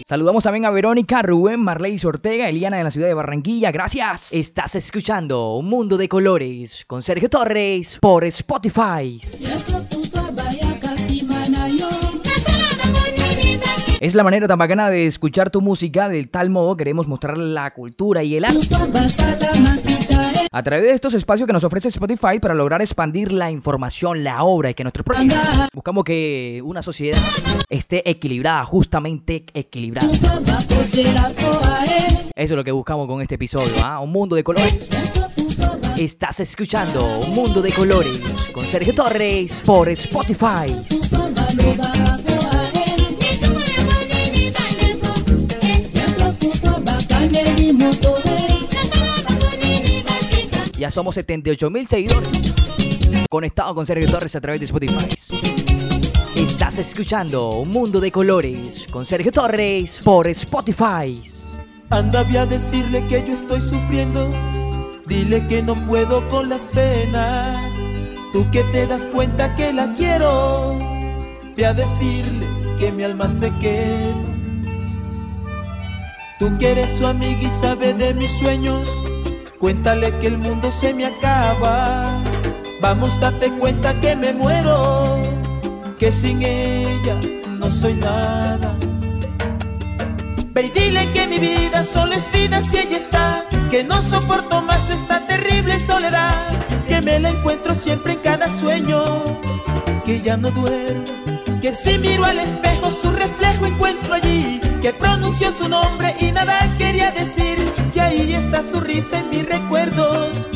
Saludamos 0.07 0.41
también 0.45 0.63
a 0.63 0.69
Verónica, 0.69 1.21
Rubén, 1.21 1.59
Marley 1.59 1.97
Ortega, 2.05 2.47
Eliana 2.47 2.77
de 2.77 2.85
la 2.85 2.91
ciudad 2.91 3.07
de 3.07 3.13
Barranquilla. 3.13 3.73
Gracias. 3.73 4.31
Estás 4.31 4.75
escuchando 4.75 5.55
Un 5.55 5.65
Mundo 5.65 5.97
de 5.97 6.07
Colores 6.07 6.85
con 6.87 7.01
Sergio 7.01 7.29
Torres 7.29 7.97
por 7.99 8.23
Spotify. 8.23 9.19
Es 13.99 14.15
la 14.15 14.23
manera 14.23 14.47
tan 14.47 14.57
bacana 14.57 14.89
de 14.89 15.05
escuchar 15.07 15.49
tu 15.49 15.59
música, 15.59 16.07
de 16.07 16.25
tal 16.25 16.49
modo 16.49 16.77
queremos 16.77 17.05
mostrar 17.05 17.37
la 17.37 17.73
cultura 17.73 18.23
y 18.23 18.37
el 18.37 18.45
arte. 18.45 18.69
A 20.53 20.63
través 20.63 20.85
de 20.85 20.93
estos 20.93 21.13
espacios 21.13 21.45
que 21.45 21.51
nos 21.51 21.65
ofrece 21.65 21.89
Spotify 21.89 22.39
para 22.39 22.53
lograr 22.53 22.81
expandir 22.81 23.33
la 23.33 23.51
información, 23.51 24.23
la 24.23 24.43
obra 24.43 24.69
y 24.69 24.73
que 24.73 24.83
nuestros 24.83 25.03
proyectos 25.03 25.67
buscamos 25.73 26.05
que 26.05 26.61
una 26.63 26.81
sociedad 26.81 27.19
esté 27.69 28.09
equilibrada, 28.09 28.63
justamente 28.63 29.43
equilibrada. 29.53 30.09
Eso 30.09 30.31
es 32.35 32.51
lo 32.51 32.63
que 32.63 32.71
buscamos 32.71 33.05
con 33.05 33.21
este 33.21 33.35
episodio, 33.35 33.73
¿ah? 33.83 33.99
Un 33.99 34.13
mundo 34.13 34.37
de 34.37 34.45
colores. 34.45 34.87
Estás 35.97 36.39
escuchando 36.39 37.19
Un 37.27 37.35
Mundo 37.35 37.61
de 37.61 37.73
Colores 37.73 38.21
con 38.53 38.65
Sergio 38.65 38.95
Torres 38.95 39.61
por 39.65 39.89
Spotify. 39.89 40.73
Ya 50.79 50.89
somos 50.89 51.15
78 51.15 51.69
mil 51.69 51.85
seguidores 51.89 52.29
conectados 53.29 53.75
con 53.75 53.85
Sergio 53.85 54.07
Torres 54.07 54.33
a 54.37 54.39
través 54.39 54.61
de 54.61 54.65
Spotify. 54.65 55.09
Estás 56.37 56.77
escuchando 56.77 57.49
Un 57.49 57.69
Mundo 57.69 57.99
de 57.99 58.09
Colores 58.13 58.85
con 58.89 59.05
Sergio 59.05 59.29
Torres 59.29 59.99
por 60.01 60.29
Spotify. 60.29 61.21
Anda, 61.89 62.23
ve 62.23 62.39
a 62.39 62.45
decirle 62.45 63.05
que 63.07 63.25
yo 63.27 63.33
estoy 63.33 63.61
sufriendo. 63.61 64.31
Dile 65.05 65.45
que 65.47 65.61
no 65.61 65.75
puedo 65.85 66.21
con 66.29 66.47
las 66.47 66.65
penas. 66.67 67.75
Tú 68.31 68.49
que 68.49 68.63
te 68.71 68.87
das 68.87 69.05
cuenta 69.05 69.53
que 69.57 69.73
la 69.73 69.93
quiero. 69.95 70.79
Ve 71.57 71.65
a 71.65 71.73
decirle 71.73 72.47
que 72.79 72.89
mi 72.93 73.03
alma 73.03 73.27
se 73.27 73.51
quema. 73.59 74.15
Tú 76.39 76.57
que 76.57 76.71
eres 76.71 76.91
su 76.91 77.05
amiga 77.05 77.41
y 77.41 77.51
sabe 77.51 77.93
de 77.93 78.13
mis 78.13 78.31
sueños. 78.31 78.87
Cuéntale 79.59 80.17
que 80.19 80.27
el 80.27 80.37
mundo 80.37 80.71
se 80.71 80.93
me 80.93 81.05
acaba. 81.05 82.05
Vamos, 82.79 83.19
date 83.19 83.51
cuenta 83.51 83.93
que 83.99 84.15
me 84.15 84.31
muero. 84.31 85.21
Que 85.99 86.13
sin 86.13 86.41
ella 86.41 87.19
no 87.49 87.69
soy 87.69 87.95
nada. 87.95 88.73
Ve 90.53 90.63
y 90.63 90.69
dile 90.69 91.11
que 91.11 91.27
mi 91.27 91.39
vida 91.39 91.83
solo 91.83 92.13
es 92.13 92.31
vida 92.31 92.61
si 92.63 92.77
ella 92.77 92.95
está. 92.95 93.43
Que 93.69 93.83
no 93.83 94.01
soporto 94.01 94.61
más 94.61 94.89
esta 94.89 95.27
terrible 95.27 95.77
soledad. 95.77 96.33
Que 96.87 97.01
me 97.01 97.19
la 97.19 97.31
encuentro 97.31 97.75
siempre 97.75 98.13
en 98.13 98.19
cada 98.19 98.49
sueño. 98.49 99.03
Que 100.05 100.21
ya 100.21 100.37
no 100.37 100.51
duermo. 100.51 101.03
Que 101.61 101.75
si 101.75 101.97
miro 101.97 102.23
al 102.23 102.39
espejo 102.39 102.93
su 102.93 103.11
reflejo 103.11 103.65
encuentro 103.65 104.13
allí. 104.13 104.48
Que 104.81 104.93
pronunció 104.93 105.51
su 105.51 105.67
nombre 105.67 106.15
y 106.19 106.31
nada 106.31 106.59
quería 106.77 107.11
decir. 107.11 107.57
Que 107.93 108.01
ahí 108.01 108.33
está 108.33 108.63
su 108.63 108.79
risa 108.79 109.19
en 109.19 109.29
mis 109.29 109.47
recuerdos. 109.47 110.47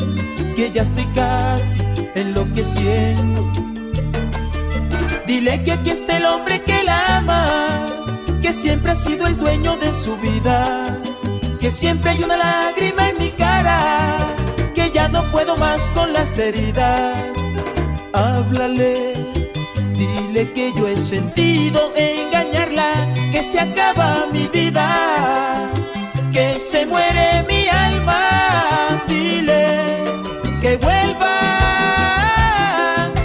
Que 0.56 0.70
ya 0.70 0.82
estoy 0.82 1.06
casi 1.14 1.80
enloqueciendo. 2.14 3.52
Dile 5.26 5.62
que 5.64 5.72
aquí 5.72 5.90
está 5.90 6.18
el 6.18 6.26
hombre 6.26 6.62
que 6.62 6.84
la 6.84 7.16
ama, 7.16 7.86
que 8.42 8.52
siempre 8.52 8.92
ha 8.92 8.94
sido 8.94 9.26
el 9.26 9.38
dueño 9.38 9.76
de 9.78 9.92
su 9.94 10.16
vida, 10.18 10.98
que 11.60 11.70
siempre 11.70 12.10
hay 12.10 12.22
una 12.22 12.36
lágrima 12.36 13.08
en 13.08 13.18
mi 13.18 13.30
cara, 13.30 14.18
que 14.74 14.90
ya 14.90 15.08
no 15.08 15.24
puedo 15.32 15.56
más 15.56 15.88
con 15.88 16.12
las 16.12 16.36
heridas. 16.36 17.22
Háblale, 18.12 19.14
dile 19.94 20.52
que 20.52 20.72
yo 20.76 20.86
he 20.88 20.96
sentido 20.98 21.92
engañarla, 21.96 23.08
que 23.34 23.42
se 23.42 23.58
acaba 23.58 24.28
mi 24.32 24.46
vida, 24.46 25.68
que 26.32 26.60
se 26.60 26.86
muere 26.86 27.42
mi 27.48 27.68
alma. 27.68 29.02
Dile 29.08 30.04
que 30.60 30.76
vuelva 30.76 31.36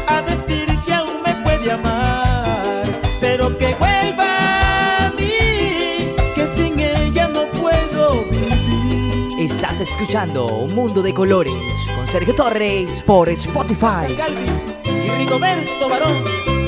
a 0.07 0.21
decir 0.27 0.65
que 0.83 0.93
aún 0.95 1.21
me 1.23 1.35
puede 1.43 1.71
amar, 1.71 2.81
pero 3.21 3.55
que 3.55 3.75
vuelva 3.75 5.05
a 5.05 5.11
mí, 5.11 6.15
que 6.33 6.47
sin 6.47 6.79
ella 6.79 7.27
no 7.27 7.43
puedo 7.61 8.25
vivir. 8.31 9.51
Estás 9.51 9.79
escuchando 9.79 10.47
Un 10.47 10.73
Mundo 10.73 11.03
de 11.03 11.13
Colores 11.13 11.53
con 11.95 12.07
Sergio 12.07 12.33
Torres 12.33 13.03
por 13.05 13.29
Spotify. 13.29 14.11
Galvis 14.17 14.65
y 14.85 15.09
Rigoberto 15.11 15.87
Barón. 15.87 16.58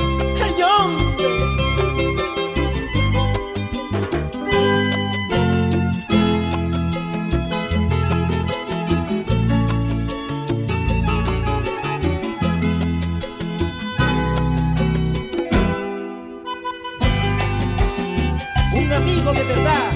De 19.30 19.44
verdad, 19.44 19.92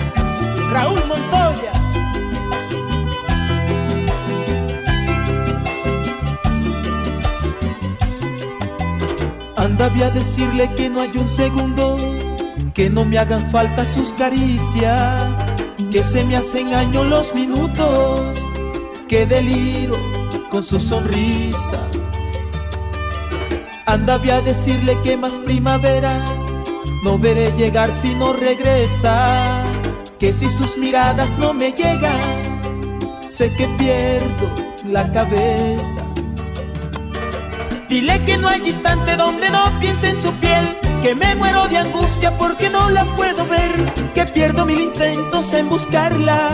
Raúl 0.72 1.02
Montoya. 1.08 1.72
Anda, 9.58 9.90
voy 9.90 10.04
a 10.04 10.10
decirle 10.12 10.72
que 10.76 10.90
no 10.90 11.02
hay 11.02 11.12
un 11.18 11.28
segundo 11.28 11.98
que 12.76 12.90
no 12.90 13.04
me 13.04 13.18
hagan 13.18 13.50
falta 13.50 13.88
sus 13.88 14.12
caricias, 14.14 15.44
que 15.92 16.04
se 16.04 16.24
me 16.26 16.36
hacen 16.36 16.74
años 16.76 17.08
los 17.08 17.34
minutos, 17.34 18.46
que 19.08 19.26
deliro 19.26 19.96
con 20.52 20.62
su 20.62 20.80
sonrisa. 20.80 21.80
Anda, 23.88 24.18
voy 24.18 24.30
a 24.30 24.42
decirle 24.42 24.98
que 25.04 25.18
más 25.18 25.38
primaveras 25.40 26.55
no 27.06 27.20
veré 27.20 27.52
llegar 27.56 27.92
si 27.92 28.16
no 28.16 28.34
regresa, 28.34 29.64
que 30.18 30.34
si 30.34 30.50
sus 30.50 30.76
miradas 30.76 31.38
no 31.38 31.54
me 31.54 31.72
llegan, 31.72 32.20
sé 33.28 33.54
que 33.56 33.68
pierdo 33.78 34.48
la 34.84 35.12
cabeza. 35.12 36.02
Dile 37.88 38.20
que 38.26 38.40
no 38.40 38.48
hay 38.48 38.66
instante 38.66 39.16
donde 39.18 39.52
no 39.52 39.80
piense 39.80 40.10
en 40.10 40.18
su 40.18 40.32
piel, 40.34 40.66
que 41.04 41.14
me 41.14 41.36
muero 41.36 41.68
de 41.68 41.78
angustia 41.78 42.36
porque 42.40 42.72
no 42.72 42.90
la 42.90 43.06
puedo 43.06 43.46
ver, 43.46 43.76
que 44.16 44.26
pierdo 44.26 44.66
mil 44.66 44.82
intentos 44.82 45.54
en 45.54 45.70
buscarla 45.70 46.50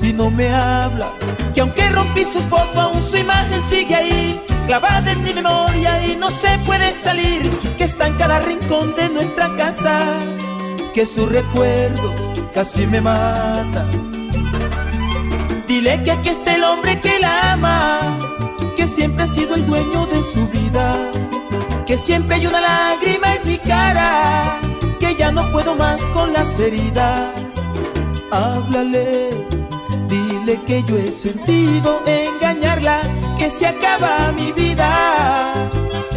y 0.00 0.10
no 0.14 0.30
me 0.30 0.48
habla, 0.54 1.10
que 1.54 1.60
aunque 1.60 1.86
rompí 1.90 2.24
su 2.24 2.40
foto 2.40 2.80
aún 2.80 3.02
su 3.02 3.18
imagen 3.18 3.62
sigue 3.62 3.94
ahí, 3.94 4.40
clavada 4.66 5.12
en 5.12 5.22
mi 5.22 5.32
memoria 5.32 6.04
y 6.06 6.16
no 6.16 6.30
se 6.30 6.58
puede 6.66 6.94
salir, 6.94 7.48
que 7.78 7.84
está 7.84 8.08
en 8.08 8.14
cada 8.14 8.40
rincón 8.40 8.94
de 8.96 9.08
nuestra 9.08 9.54
casa, 9.56 10.18
que 10.92 11.06
sus 11.06 11.30
recuerdos 11.30 12.20
casi 12.52 12.86
me 12.86 13.00
matan. 13.00 13.86
Dile 15.68 16.02
que 16.02 16.10
aquí 16.10 16.30
está 16.30 16.54
el 16.54 16.64
hombre 16.64 17.00
que 17.00 17.18
la 17.18 17.52
ama, 17.52 18.18
que 18.76 18.86
siempre 18.86 19.24
ha 19.24 19.26
sido 19.26 19.54
el 19.54 19.66
dueño 19.66 20.06
de 20.06 20.22
su 20.22 20.46
vida, 20.48 20.96
que 21.86 21.96
siempre 21.96 22.36
hay 22.36 22.46
una 22.46 22.60
lágrima 22.60 23.34
en 23.34 23.48
mi 23.48 23.58
cara, 23.58 24.58
que 24.98 25.14
ya 25.14 25.30
no 25.30 25.50
puedo 25.52 25.74
más 25.76 26.04
con 26.06 26.32
las 26.32 26.58
heridas. 26.58 27.62
Háblale, 28.30 29.30
que 30.64 30.82
yo 30.84 30.96
he 30.96 31.12
sentido 31.12 32.02
engañarla, 32.06 33.00
que 33.38 33.50
se 33.50 33.66
acaba 33.66 34.32
mi 34.32 34.52
vida, 34.52 35.68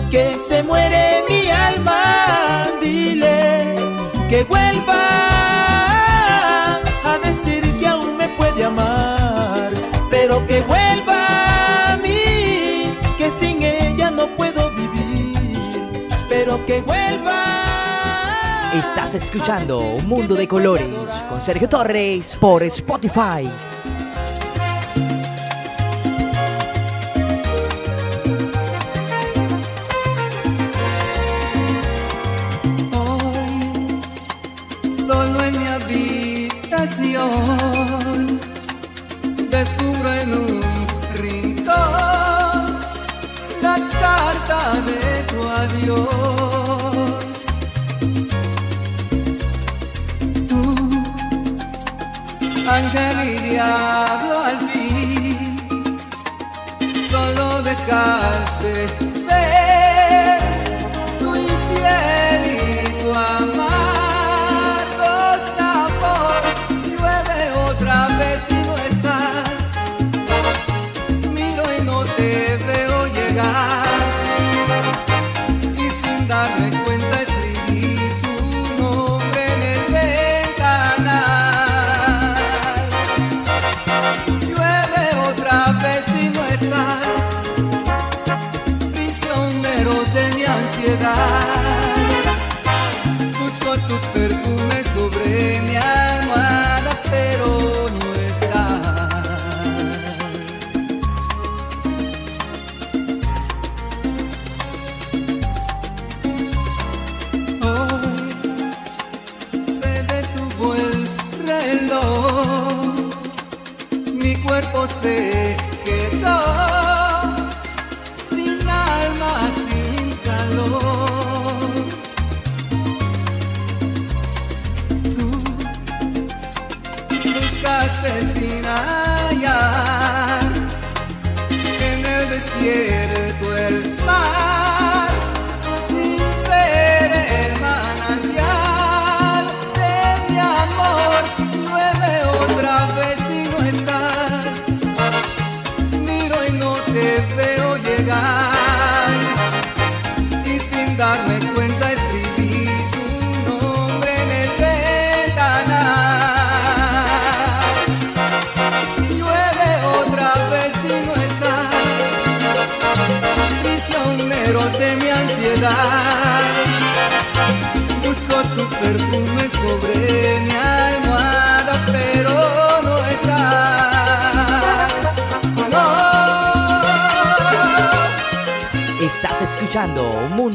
que 0.10 0.34
se 0.36 0.64
muere 0.64 1.24
mi 1.28 1.50
alma. 1.50 2.68
Dile 2.82 3.76
que 4.30 4.44
vuelva 4.44 4.96
a 7.04 7.20
decir 7.24 7.62
que 7.80 7.88
aún 7.88 8.18
me 8.18 8.30
puede 8.30 8.64
amar, 8.64 9.72
pero 10.10 10.46
que 10.48 10.62
vuelva 10.62 11.94
a 11.94 11.98
mí, 11.98 12.94
que 13.18 13.32
sin 13.32 13.62
ella 13.64 14.12
no 14.12 14.28
puedo 14.28 14.70
vivir, 14.72 15.62
pero 16.30 16.66
que 16.66 16.82
vuelva. 16.82 17.10
Estás 18.74 19.16
escuchando 19.16 19.80
Un 19.80 20.08
Mundo 20.08 20.36
de 20.36 20.48
Colores 20.48 20.96
con 21.28 21.42
Sergio 21.42 21.68
Torres 21.68 22.36
por 22.40 22.62
Spotify. 22.64 23.50
Adiós. 45.90 47.36
Tú, 50.48 50.62
ángel 52.70 53.60
al 54.46 54.60
fin, 54.70 55.58
solo 57.10 57.62
dejaste 57.64 59.19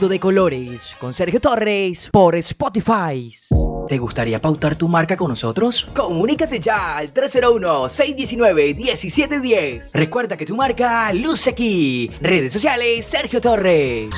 Mundo 0.04 0.12
de 0.12 0.20
Colores 0.20 0.92
con 1.00 1.14
Sergio 1.14 1.40
Torres 1.40 2.10
por 2.12 2.36
Spotify. 2.36 3.34
¿Te 3.88 3.96
gustaría 3.96 4.38
pautar 4.38 4.76
tu 4.76 4.86
marca 4.86 5.16
con 5.16 5.30
nosotros? 5.30 5.88
Comunícate 5.96 6.60
ya 6.60 6.98
al 6.98 7.14
301-619-1710. 7.14 9.92
Recuerda 9.94 10.36
que 10.36 10.44
tu 10.44 10.56
marca 10.56 11.10
luce 11.14 11.48
aquí. 11.48 12.10
Redes 12.20 12.52
sociales 12.52 13.06
Sergio 13.06 13.40
Torres. 13.40 14.10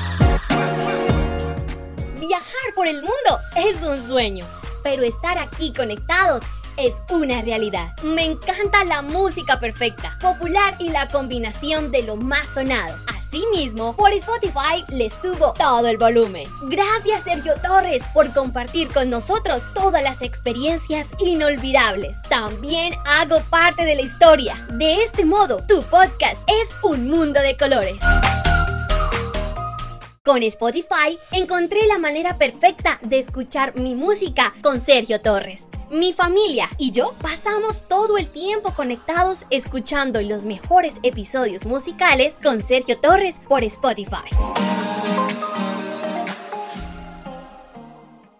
Viajar 2.19 2.73
por 2.75 2.87
el 2.87 2.95
mundo 2.95 3.39
es 3.55 3.81
un 3.81 3.97
sueño, 3.97 4.45
pero 4.83 5.03
estar 5.03 5.37
aquí 5.37 5.71
conectados 5.71 6.43
es 6.75 7.01
una 7.11 7.41
realidad. 7.43 7.93
Me 8.03 8.25
encanta 8.25 8.83
la 8.83 9.01
música 9.01 9.61
perfecta, 9.61 10.17
popular 10.19 10.75
y 10.79 10.89
la 10.89 11.07
combinación 11.07 11.91
de 11.91 12.03
lo 12.03 12.17
más 12.17 12.55
sonado. 12.55 12.93
Asimismo, 13.27 13.93
por 13.95 14.13
Spotify 14.13 14.85
le 14.87 15.09
subo 15.09 15.51
todo 15.53 15.85
el 15.87 15.97
volumen. 15.97 16.45
Gracias 16.63 17.23
Sergio 17.25 17.55
Torres 17.61 18.01
por 18.13 18.31
compartir 18.33 18.87
con 18.87 19.09
nosotros 19.09 19.67
todas 19.73 20.01
las 20.01 20.21
experiencias 20.21 21.07
inolvidables. 21.19 22.21
También 22.29 22.93
hago 23.05 23.41
parte 23.49 23.83
de 23.83 23.95
la 23.95 24.01
historia. 24.01 24.55
De 24.73 25.03
este 25.03 25.25
modo, 25.25 25.61
tu 25.67 25.81
podcast 25.81 26.37
es 26.47 26.69
un 26.83 27.09
mundo 27.09 27.41
de 27.41 27.57
colores. 27.57 27.99
Con 30.27 30.43
Spotify 30.43 31.17
encontré 31.31 31.87
la 31.87 31.99
manera 31.99 32.37
perfecta 32.37 32.99
de 33.01 33.17
escuchar 33.17 33.79
mi 33.79 33.95
música 33.95 34.53
con 34.61 34.81
Sergio 34.81 35.21
Torres. 35.21 35.67
Mi 35.89 36.11
familia 36.11 36.69
y 36.77 36.91
yo 36.91 37.15
pasamos 37.21 37.87
todo 37.87 38.17
el 38.17 38.27
tiempo 38.27 38.73
conectados 38.75 39.45
escuchando 39.51 40.21
los 40.21 40.43
mejores 40.43 40.95
episodios 41.01 41.65
musicales 41.65 42.37
con 42.43 42.59
Sergio 42.59 42.99
Torres 42.99 43.39
por 43.47 43.63
Spotify. 43.63 44.27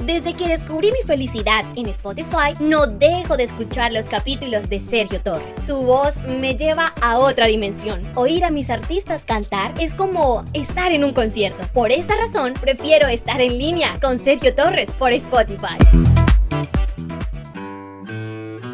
Desde 0.08 0.32
que 0.32 0.48
descubrí 0.48 0.90
mi 0.94 1.06
felicidad 1.06 1.66
en 1.76 1.88
Spotify, 1.88 2.54
no 2.62 2.88
dejo 2.88 3.36
de 3.36 3.44
escuchar 3.44 3.92
los 3.92 4.08
capítulos 4.08 4.70
de 4.70 4.80
Sergio 4.80 5.20
Torres. 5.20 5.62
Su 5.62 5.82
voz 5.82 6.18
me 6.22 6.56
lleva 6.56 6.94
a 7.02 7.18
otra 7.18 7.48
dimensión. 7.48 8.10
Oír 8.16 8.46
a 8.46 8.50
mis 8.50 8.70
artistas 8.70 9.26
cantar 9.26 9.74
es 9.82 9.94
como 9.94 10.46
estar 10.54 10.94
en 10.94 11.04
un 11.04 11.12
concierto. 11.12 11.62
Por 11.74 11.92
esta 11.92 12.16
razón, 12.16 12.54
prefiero 12.54 13.06
estar 13.08 13.42
en 13.42 13.58
línea 13.58 14.00
con 14.02 14.18
Sergio 14.18 14.56
Torres 14.56 14.90
por 14.92 15.12
Spotify. 15.12 15.78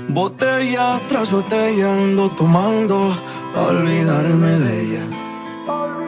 Botella 0.10 1.02
tras 1.10 1.32
botella 1.32 1.94
ando 1.94 2.30
tomando 2.30 3.12
olvidarme 3.56 4.50
de 4.60 4.82
ella. 4.84 6.03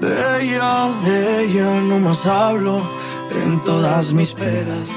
De 0.00 0.42
ella, 0.42 0.88
de 1.04 1.44
ella 1.44 1.80
no 1.82 1.98
más 1.98 2.24
hablo 2.24 2.80
en 3.30 3.60
todas 3.60 4.14
mis 4.14 4.32
pedas. 4.32 4.88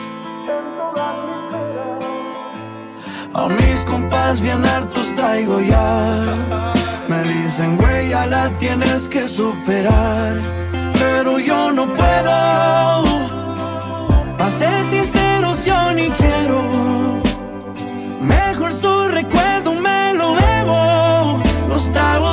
A 3.33 3.49
mis 3.49 3.79
compas 3.81 4.39
bien 4.39 4.63
hartos 4.65 5.13
traigo 5.15 5.59
ya. 5.59 6.21
Me 7.09 7.21
dicen, 7.23 7.75
güey, 7.75 8.09
ya 8.11 8.25
la 8.27 8.49
tienes 8.59 9.09
que 9.09 9.27
superar. 9.27 10.37
Pero 10.97 11.37
yo 11.37 11.73
no 11.73 11.93
puedo. 11.93 12.31
A 14.39 14.51
ser 14.51 14.83
sinceros, 14.85 15.65
yo 15.65 15.91
ni 15.93 16.09
quiero. 16.11 16.61
Mejor 18.21 18.71
su 18.71 19.07
recuerdo 19.09 19.73
me 19.73 20.13
lo 20.13 20.33
bebo. 20.33 21.43
Los 21.67 21.91
tragos 21.91 22.32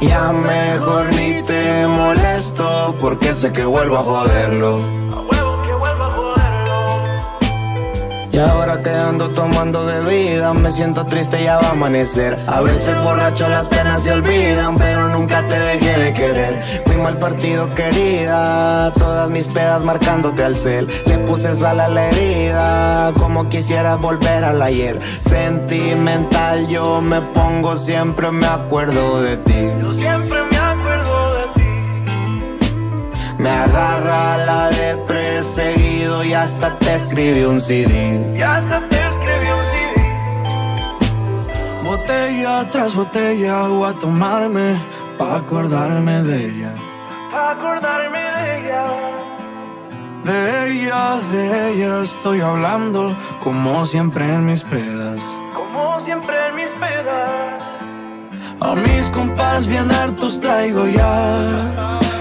Ya 0.00 0.32
mejor 0.32 1.14
ni 1.14 1.42
te 1.42 1.86
molesto, 1.86 2.94
porque 3.00 3.34
sé 3.34 3.52
que 3.52 3.64
vuelvo 3.64 3.98
a 3.98 4.02
joderlo. 4.02 4.99
Ahora 8.40 8.80
que 8.80 8.90
ando 8.90 9.30
tomando 9.30 9.84
bebida, 9.84 10.52
me 10.54 10.70
siento 10.70 11.06
triste, 11.06 11.42
ya 11.42 11.58
va 11.58 11.68
a 11.68 11.70
amanecer. 11.72 12.38
A 12.46 12.60
veces 12.60 12.94
borracho 13.02 13.48
las 13.48 13.66
penas 13.68 14.02
se 14.02 14.12
olvidan, 14.12 14.76
pero 14.76 15.08
nunca 15.08 15.46
te 15.46 15.58
dejé 15.58 15.98
de 15.98 16.12
querer. 16.12 16.82
Fui 16.86 16.96
mal 16.96 17.18
partido, 17.18 17.72
querida, 17.74 18.92
todas 18.94 19.28
mis 19.30 19.46
pedas 19.46 19.82
marcándote 19.82 20.44
al 20.44 20.56
cel. 20.56 20.88
Le 21.06 21.18
puse 21.18 21.54
sal 21.54 21.80
a 21.80 21.88
la 21.88 22.08
herida, 22.08 23.12
como 23.16 23.48
quisiera 23.48 23.96
volver 23.96 24.44
al 24.44 24.60
ayer. 24.62 24.98
Sentimental, 25.20 26.66
yo 26.66 27.00
me 27.00 27.20
pongo, 27.20 27.76
siempre 27.76 28.30
me 28.30 28.46
acuerdo 28.46 29.22
de 29.22 29.36
ti. 29.38 29.60
Me 33.40 33.48
agarra 33.48 34.36
la 34.44 34.68
de 34.68 34.96
perseguido 35.08 36.22
y 36.22 36.34
hasta 36.34 36.78
te 36.78 36.94
escribí 36.96 37.42
un 37.42 37.58
CD. 37.58 38.34
Y 38.36 38.42
hasta 38.42 38.80
te 38.90 38.96
escribí 38.96 39.48
un 39.58 39.64
CD. 39.72 39.94
Botella 41.82 42.70
tras 42.70 42.94
botella 42.94 43.66
voy 43.68 43.90
a 43.90 43.94
tomarme 43.94 44.76
pa' 45.16 45.36
acordarme 45.36 46.22
de 46.22 46.36
ella. 46.48 46.74
Pa' 47.32 47.52
acordarme 47.52 48.18
de 48.18 48.58
ella. 48.58 48.84
De 50.24 50.38
ella, 50.68 51.18
de 51.32 51.72
ella 51.72 52.00
estoy 52.02 52.42
hablando 52.42 53.16
como 53.42 53.86
siempre 53.86 54.22
en 54.34 54.44
mis 54.44 54.62
pedas. 54.64 55.22
Como 55.54 55.98
siempre 56.00 56.34
en 56.48 56.56
mis 56.56 56.72
pedas. 56.78 57.62
A 58.60 58.74
mis 58.74 59.06
compas 59.12 59.66
bien 59.66 59.90
hartos 59.90 60.38
traigo 60.42 60.86
ya. 60.88 62.00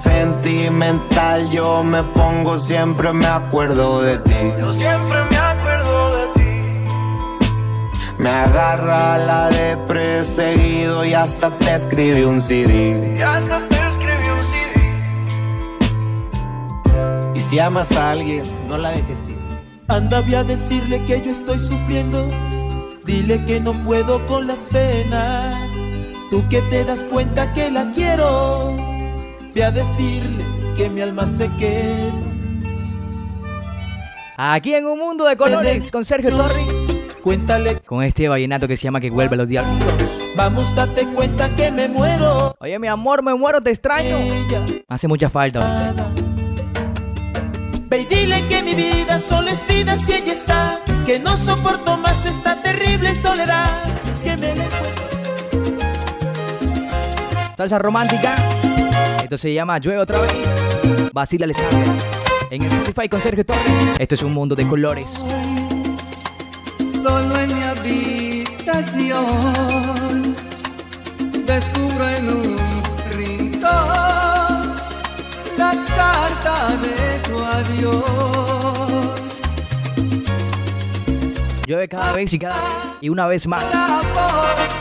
Sentimental 0.00 1.50
yo 1.50 1.84
me 1.84 2.02
pongo, 2.02 2.58
siempre 2.58 3.12
me 3.12 3.26
acuerdo 3.26 4.00
de 4.00 4.16
ti. 4.20 4.32
Yo 4.58 4.72
siempre 4.72 5.18
me 5.30 5.36
acuerdo 5.36 6.16
de 6.16 6.26
ti. 6.36 6.44
Me 8.16 8.30
agarra 8.30 9.18
la 9.18 9.50
de 9.50 9.76
perseguido 9.86 11.04
y 11.04 11.12
hasta 11.12 11.50
te 11.50 11.74
escribí 11.74 12.22
un 12.22 12.40
CD. 12.40 13.14
Y 13.18 13.20
hasta 13.20 13.68
te 13.68 13.76
escribí 13.76 14.30
un 14.30 14.46
CD. 14.46 14.74
Y 17.34 17.40
si 17.40 17.58
amas 17.58 17.92
a 17.92 18.12
alguien, 18.12 18.44
no 18.68 18.78
la 18.78 18.92
dejes 18.92 19.28
ir. 19.28 19.36
Anda, 19.88 20.22
ve 20.22 20.34
a 20.34 20.44
decirle 20.44 21.04
que 21.04 21.20
yo 21.20 21.30
estoy 21.30 21.58
sufriendo. 21.58 22.26
Dile 23.04 23.44
que 23.44 23.60
no 23.60 23.74
puedo 23.84 24.26
con 24.28 24.46
las 24.46 24.64
penas. 24.64 25.74
Tú 26.30 26.42
que 26.48 26.62
te 26.62 26.86
das 26.86 27.04
cuenta 27.04 27.52
que 27.52 27.70
la 27.70 27.92
quiero. 27.92 28.89
Ve 29.60 29.66
a 29.66 29.70
decirle 29.70 30.42
que 30.74 30.88
mi 30.88 31.02
alma 31.02 31.26
se 31.26 31.46
queda. 31.58 32.10
Aquí 34.38 34.72
en 34.72 34.86
un 34.86 34.98
mundo 34.98 35.26
de 35.26 35.36
colores 35.36 35.90
con 35.90 36.02
Sergio 36.02 36.30
Torres. 36.30 36.64
Cuéntale, 37.22 37.78
Con 37.80 38.02
este 38.02 38.26
vallenato 38.26 38.66
que 38.66 38.78
se 38.78 38.84
llama 38.84 39.00
Que 39.02 39.10
vuelve 39.10 39.36
los 39.36 39.46
diablos. 39.48 39.76
vamos, 40.34 40.74
date 40.74 41.06
cuenta 41.08 41.54
que 41.56 41.70
me 41.70 41.88
muero. 41.88 42.56
Oye, 42.58 42.78
mi 42.78 42.86
amor, 42.88 43.22
me 43.22 43.34
muero, 43.34 43.62
te 43.62 43.68
extraño. 43.68 44.16
Ella, 44.16 44.64
Hace 44.88 45.08
mucha 45.08 45.28
falta. 45.28 45.92
Ve 47.90 47.98
y 47.98 48.06
dile 48.06 48.40
que 48.48 48.62
mi 48.62 48.72
vida 48.72 49.20
solo 49.20 49.50
es 49.50 49.66
vida 49.66 49.98
si 49.98 50.14
ella 50.14 50.32
está. 50.32 50.78
Que 51.04 51.18
no 51.18 51.36
soporto 51.36 51.98
más 51.98 52.24
esta 52.24 52.62
terrible 52.62 53.14
soledad. 53.14 53.68
Que 54.24 54.38
me 54.38 54.56
le 54.56 54.66
Salsa 57.58 57.78
romántica. 57.78 58.36
Esto 59.30 59.38
se 59.38 59.54
llama 59.54 59.78
Llueve 59.78 60.00
otra 60.00 60.18
vez. 60.18 60.32
Basila 61.12 61.44
Alessandra. 61.44 61.94
En 62.50 62.62
Spotify 62.62 63.08
con 63.08 63.22
Sergio 63.22 63.46
Torres. 63.46 63.72
Esto 64.00 64.16
es 64.16 64.24
un 64.24 64.32
mundo 64.32 64.56
de 64.56 64.66
colores. 64.66 65.08
Solo 67.00 67.36
en 67.38 67.56
mi 67.56 67.62
habitación 67.62 68.44
descubro 71.46 72.08
en 72.08 72.28
un 72.28 72.56
rincón 73.12 73.70
la 75.56 75.76
carta 75.86 76.76
de 76.78 77.20
tu 77.28 77.38
adiós. 77.38 78.02
Llueve 81.68 81.86
cada 81.86 82.12
vez 82.14 82.32
y 82.32 82.38
cada 82.40 82.56
vez. 82.56 82.64
Y 83.00 83.10
una 83.10 83.28
vez 83.28 83.46
más. 83.46 83.64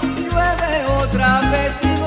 Llueve 0.02 0.86
otra 1.04 1.40
vez 1.52 1.99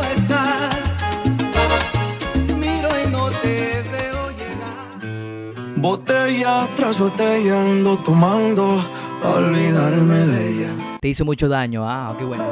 Botella 5.83 6.68
tras 6.76 6.97
botella 6.97 7.61
ando 7.61 7.99
tomando 7.99 8.80
a 9.20 9.30
olvidarme 9.30 10.14
de 10.14 10.49
ella. 10.49 10.99
Te 11.01 11.09
hizo 11.09 11.24
mucho 11.24 11.49
daño. 11.49 11.83
Ah, 11.85 12.14
qué 12.16 12.24
bueno. 12.24 12.45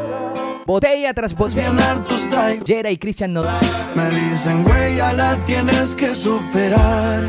Botella 0.67 1.15
tras 1.15 1.33
botella. 1.33 2.03
Jera 2.67 2.91
y 2.91 2.99
Cristian 2.99 3.33
Nodal. 3.33 3.61
Me 3.95 4.11
dicen, 4.11 4.65
güey, 4.65 4.97
ya 4.97 5.13
la 5.13 5.37
tienes 5.45 5.95
que 5.95 6.13
superar. 6.13 7.23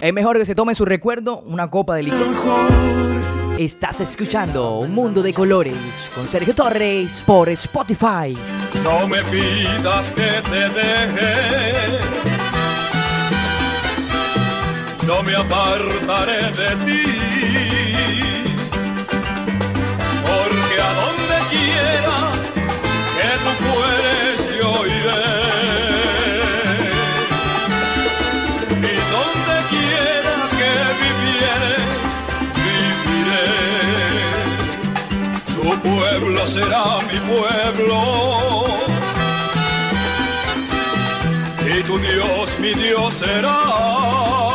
Es 0.00 0.12
mejor 0.12 0.36
que 0.36 0.44
se 0.44 0.56
tome 0.56 0.74
su 0.74 0.84
recuerdo 0.84 1.38
una 1.46 1.70
copa 1.70 1.94
de 1.94 2.02
licor. 2.02 2.26
Estás 3.56 4.00
escuchando 4.00 4.80
Un 4.80 4.92
Mundo 4.96 5.22
de 5.22 5.32
Colores 5.32 5.76
con 6.16 6.26
Sergio 6.26 6.56
Torres 6.56 7.22
por 7.24 7.48
Spotify. 7.50 8.36
No 8.82 9.06
me 9.06 9.22
pidas 9.22 10.10
que 10.10 10.42
te 10.50 10.68
deje. 10.70 12.05
No 15.06 15.22
me 15.22 15.34
apartaré 15.36 16.50
de 16.50 16.70
ti. 16.84 17.04
Porque 20.26 20.76
a 20.88 20.90
donde 21.00 21.38
quiera 21.52 22.16
que 23.16 23.28
tú 23.44 23.50
fueres 23.64 24.36
yo 24.60 24.70
iré. 24.98 25.26
Y 28.82 28.94
donde 29.14 29.56
quiera 29.72 30.34
que 30.58 30.72
vivieres, 31.04 31.86
viviré. 32.64 33.50
Tu 35.54 35.66
pueblo 35.88 36.40
será 36.48 36.84
mi 37.10 37.18
pueblo. 37.30 37.98
Y 41.64 41.82
tu 41.84 41.94
Dios 41.98 42.46
mi 42.60 42.72
Dios 42.74 43.14
será. 43.14 44.45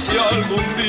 Si 0.00 0.16
algún 0.16 0.76
día 0.76 0.79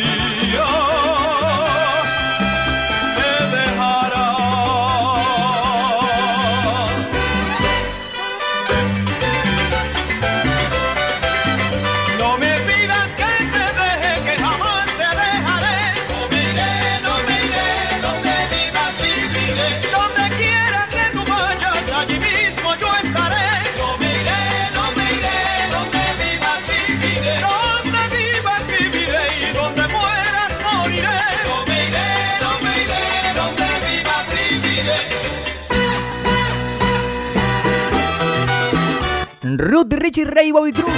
Richie 40.12 40.26
Ray 40.26 40.52
Bobby 40.52 40.74
Cruz. 40.74 40.92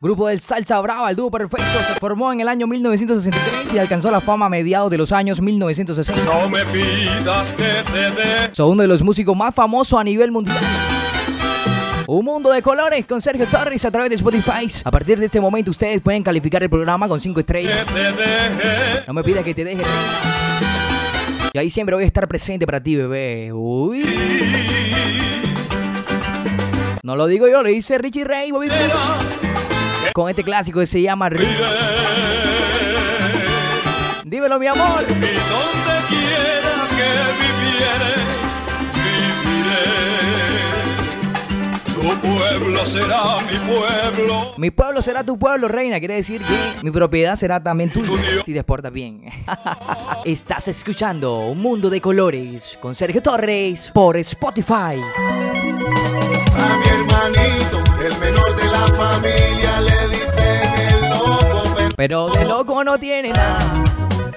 Grupo 0.00 0.28
del 0.28 0.40
Salsa 0.40 0.80
Brava, 0.80 1.10
el 1.10 1.16
dúo 1.16 1.30
perfecto, 1.30 1.66
se 1.86 2.00
formó 2.00 2.32
en 2.32 2.40
el 2.40 2.48
año 2.48 2.66
1963 2.66 3.74
y 3.74 3.78
alcanzó 3.78 4.10
la 4.10 4.22
fama 4.22 4.46
a 4.46 4.48
mediados 4.48 4.90
de 4.90 4.96
los 4.96 5.12
años 5.12 5.38
1960. 5.42 6.24
No 6.24 6.48
me 6.48 6.64
pidas 6.64 7.52
que 7.52 7.92
te 7.92 8.10
dé. 8.10 8.54
Son 8.54 8.70
uno 8.70 8.80
de 8.80 8.88
los 8.88 9.02
músicos 9.02 9.36
más 9.36 9.54
famosos 9.54 10.00
a 10.00 10.02
nivel 10.02 10.32
mundial. 10.32 10.56
Un 12.06 12.24
mundo 12.24 12.50
de 12.50 12.62
colores 12.62 13.04
con 13.04 13.20
Sergio 13.20 13.44
Torres 13.44 13.84
a 13.84 13.90
través 13.90 14.08
de 14.08 14.16
Spotify. 14.16 14.66
A 14.84 14.90
partir 14.90 15.18
de 15.18 15.26
este 15.26 15.38
momento 15.38 15.72
ustedes 15.72 16.00
pueden 16.00 16.22
calificar 16.22 16.62
el 16.62 16.70
programa 16.70 17.06
con 17.06 17.20
5 17.20 17.38
estrellas. 17.38 17.84
No 19.06 19.12
me 19.12 19.22
pidas 19.22 19.44
que 19.44 19.52
te 19.52 19.62
deje. 19.62 19.82
Y 21.52 21.58
ahí 21.58 21.68
siempre 21.68 21.94
voy 21.94 22.04
a 22.04 22.06
estar 22.06 22.26
presente 22.26 22.64
para 22.64 22.82
ti, 22.82 22.96
bebé. 22.96 23.52
Uy. 23.52 24.06
No 27.04 27.16
lo 27.16 27.26
digo 27.26 27.48
yo, 27.48 27.64
lo 27.64 27.68
dice 27.68 27.98
Richie 27.98 28.22
Ray, 28.22 28.52
Bobby. 28.52 28.68
Con 30.14 30.30
este 30.30 30.44
clásico 30.44 30.78
que 30.78 30.86
se 30.86 31.02
llama 31.02 31.28
Ri- 31.30 31.48
Dímelo, 34.24 34.56
mi 34.60 34.68
amor. 34.68 35.00
Y 35.08 35.12
donde 35.12 35.26
quiera 36.08 36.86
que 36.90 37.08
vivieres, 37.42 38.22
viviré. 39.50 39.90
Tu 41.92 42.20
pueblo 42.20 42.86
será 42.86 43.22
mi 43.50 43.58
pueblo. 43.68 44.52
Mi 44.56 44.70
pueblo 44.70 45.02
será 45.02 45.24
tu 45.24 45.36
pueblo, 45.36 45.66
reina. 45.66 45.98
Quiere 45.98 46.14
decir 46.14 46.40
que 46.40 46.84
mi 46.84 46.92
propiedad 46.92 47.34
será 47.34 47.60
también 47.60 47.90
tuya. 47.90 48.12
Si 48.46 48.52
te 48.54 48.62
portas 48.62 48.92
bien. 48.92 49.24
Estás 50.24 50.68
escuchando 50.68 51.46
Un 51.48 51.58
Mundo 51.58 51.90
de 51.90 52.00
Colores 52.00 52.78
con 52.80 52.94
Sergio 52.94 53.20
Torres 53.20 53.90
por 53.92 54.16
Spotify. 54.18 55.00
A 57.22 57.28
mi 57.28 57.36
hermanito, 57.36 57.78
el 58.04 58.18
menor 58.18 58.56
de 58.56 58.64
la 58.66 58.86
familia, 58.88 59.80
le 59.80 60.08
dicen 60.08 61.02
el 61.04 61.08
loco, 61.08 61.62
pero 61.94 62.26
Pero 62.26 62.26
de 62.26 62.44
loco 62.46 62.82
no 62.82 62.98
tiene 62.98 63.28
nada. 63.28 63.84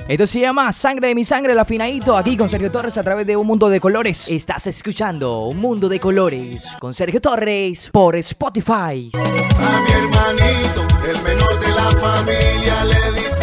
Esto 0.08 0.28
se 0.28 0.40
llama 0.40 0.72
Sangre 0.72 1.08
de 1.08 1.16
mi 1.16 1.26
sangre, 1.26 1.54
el 1.54 1.60
afinadito, 1.60 2.16
aquí 2.16 2.38
con 2.38 2.48
Sergio 2.48 2.72
Torres 2.72 2.96
a 3.00 3.04
través 3.04 3.26
de 3.26 3.36
Un 3.36 3.48
Mundo 3.48 3.70
de 3.70 3.80
Colores. 3.80 4.30
Estás 4.30 4.68
escuchando 4.68 5.46
Un 5.46 5.58
Mundo 5.58 5.90
de 5.90 6.00
Colores 6.00 6.64
con 6.80 6.94
Sergio 6.94 7.20
Torres 7.20 7.90
por 7.90 8.16
Spotify. 8.18 9.10
a 9.16 9.82
mi 9.82 9.92
hermanito, 9.92 10.86
el 11.10 11.22
menor 11.24 11.60
de 11.60 11.70
la 11.70 11.90
familia, 11.90 12.86
le 12.86 13.12
dicen 13.14 13.35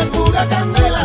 hierve 0.00 0.10
pura 0.12 0.46
candela, 0.48 0.99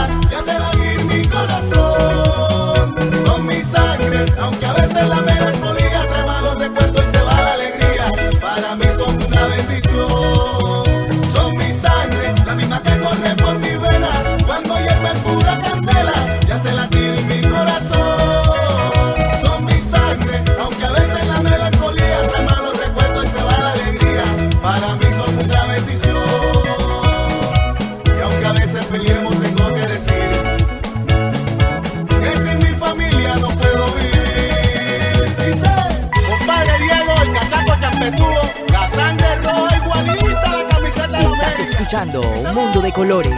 Mundo 42.56 42.80
de 42.80 42.94
Colores 42.94 43.34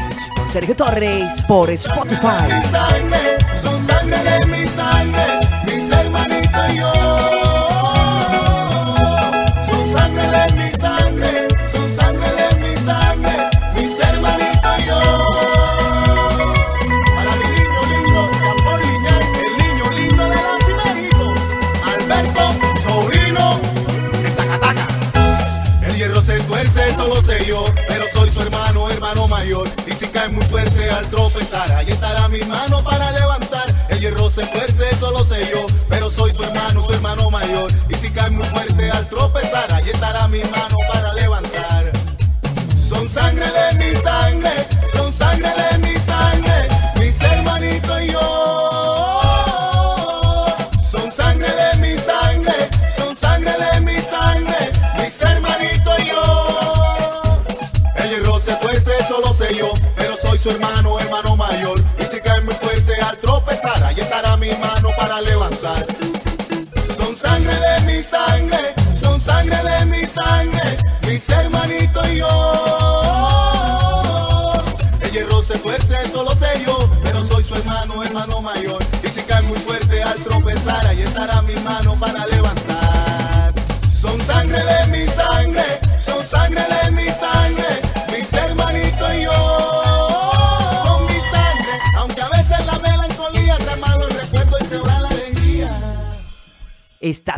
Sergio 0.51 0.75
Torres 0.75 1.41
por 1.47 1.71
Spotify. 1.71 2.27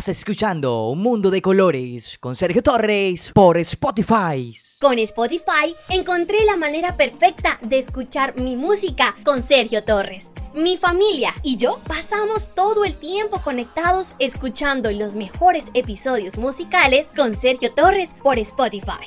Escuchando 0.08 0.88
Un 0.88 1.02
Mundo 1.02 1.30
de 1.30 1.42
Colores 1.42 2.16
con 2.18 2.34
Sergio 2.34 2.62
Torres 2.62 3.30
por 3.34 3.58
Spotify. 3.58 4.56
Con 4.80 4.98
Spotify 4.98 5.74
encontré 5.90 6.44
la 6.46 6.56
manera 6.56 6.96
perfecta 6.96 7.58
de 7.60 7.78
escuchar 7.78 8.40
mi 8.40 8.56
música 8.56 9.14
con 9.24 9.42
Sergio 9.42 9.84
Torres. 9.84 10.30
Mi 10.54 10.78
familia 10.78 11.34
y 11.42 11.58
yo 11.58 11.80
pasamos 11.86 12.54
todo 12.54 12.84
el 12.84 12.96
tiempo 12.96 13.42
conectados 13.42 14.14
escuchando 14.18 14.90
los 14.90 15.14
mejores 15.16 15.66
episodios 15.74 16.38
musicales 16.38 17.10
con 17.14 17.34
Sergio 17.34 17.72
Torres 17.74 18.14
por 18.22 18.38
Spotify. 18.38 19.04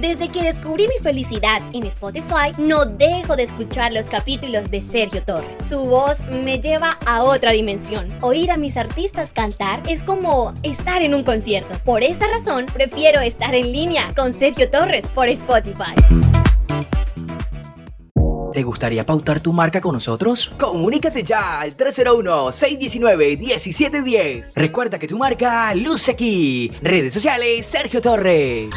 Desde 0.00 0.28
que 0.28 0.42
descubrí 0.42 0.88
mi 0.88 0.98
felicidad 1.02 1.60
en 1.74 1.84
Spotify, 1.84 2.52
no 2.56 2.86
dejo 2.86 3.36
de 3.36 3.42
escuchar 3.42 3.92
los 3.92 4.08
capítulos 4.08 4.70
de 4.70 4.82
Sergio 4.82 5.22
Torres. 5.22 5.68
Su 5.68 5.84
voz 5.84 6.22
me 6.24 6.58
lleva 6.58 6.96
a 7.04 7.22
otra 7.22 7.52
dimensión. 7.52 8.10
Oír 8.22 8.50
a 8.50 8.56
mis 8.56 8.78
artistas 8.78 9.34
cantar 9.34 9.82
es 9.86 10.02
como 10.02 10.54
estar 10.62 11.02
en 11.02 11.14
un 11.14 11.22
concierto. 11.22 11.74
Por 11.84 12.02
esta 12.02 12.26
razón, 12.28 12.64
prefiero 12.72 13.20
estar 13.20 13.54
en 13.54 13.72
línea 13.72 14.08
con 14.16 14.32
Sergio 14.32 14.70
Torres 14.70 15.06
por 15.08 15.28
Spotify. 15.28 15.92
¿Te 18.54 18.62
gustaría 18.62 19.04
pautar 19.04 19.40
tu 19.40 19.52
marca 19.52 19.82
con 19.82 19.92
nosotros? 19.92 20.50
Comunícate 20.58 21.22
ya 21.22 21.60
al 21.60 21.76
301-619-1710. 21.76 24.52
Recuerda 24.54 24.98
que 24.98 25.06
tu 25.06 25.18
marca 25.18 25.74
luce 25.74 26.12
aquí. 26.12 26.72
Redes 26.80 27.12
sociales, 27.12 27.66
Sergio 27.66 28.00
Torres. 28.00 28.70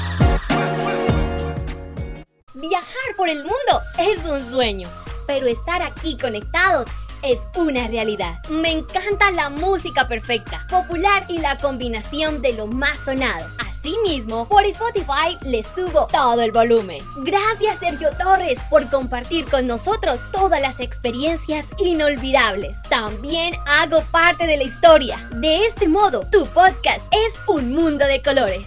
Viajar 2.69 3.15
por 3.17 3.27
el 3.27 3.39
mundo 3.39 3.81
es 3.99 4.23
un 4.25 4.39
sueño, 4.39 4.87
pero 5.27 5.47
estar 5.47 5.81
aquí 5.81 6.15
conectados 6.15 6.87
es 7.21 7.49
una 7.57 7.89
realidad. 7.89 8.41
Me 8.49 8.71
encanta 8.71 9.31
la 9.31 9.49
música 9.49 10.07
perfecta, 10.07 10.65
popular 10.69 11.25
y 11.27 11.39
la 11.39 11.57
combinación 11.57 12.41
de 12.41 12.53
lo 12.53 12.67
más 12.67 12.99
sonado. 12.99 13.45
Asimismo, 13.69 14.47
por 14.47 14.63
Spotify 14.63 15.37
le 15.41 15.61
subo 15.65 16.07
todo 16.07 16.41
el 16.41 16.53
volumen. 16.53 16.99
Gracias 17.17 17.79
Sergio 17.79 18.11
Torres 18.17 18.57
por 18.69 18.89
compartir 18.89 19.43
con 19.43 19.67
nosotros 19.67 20.21
todas 20.31 20.61
las 20.61 20.79
experiencias 20.79 21.65
inolvidables. 21.79 22.81
También 22.83 23.55
hago 23.65 24.03
parte 24.03 24.47
de 24.47 24.55
la 24.55 24.63
historia. 24.63 25.17
De 25.33 25.65
este 25.65 25.89
modo, 25.89 26.25
tu 26.31 26.45
podcast 26.45 27.01
es 27.11 27.33
un 27.45 27.75
mundo 27.75 28.05
de 28.05 28.21
colores. 28.21 28.65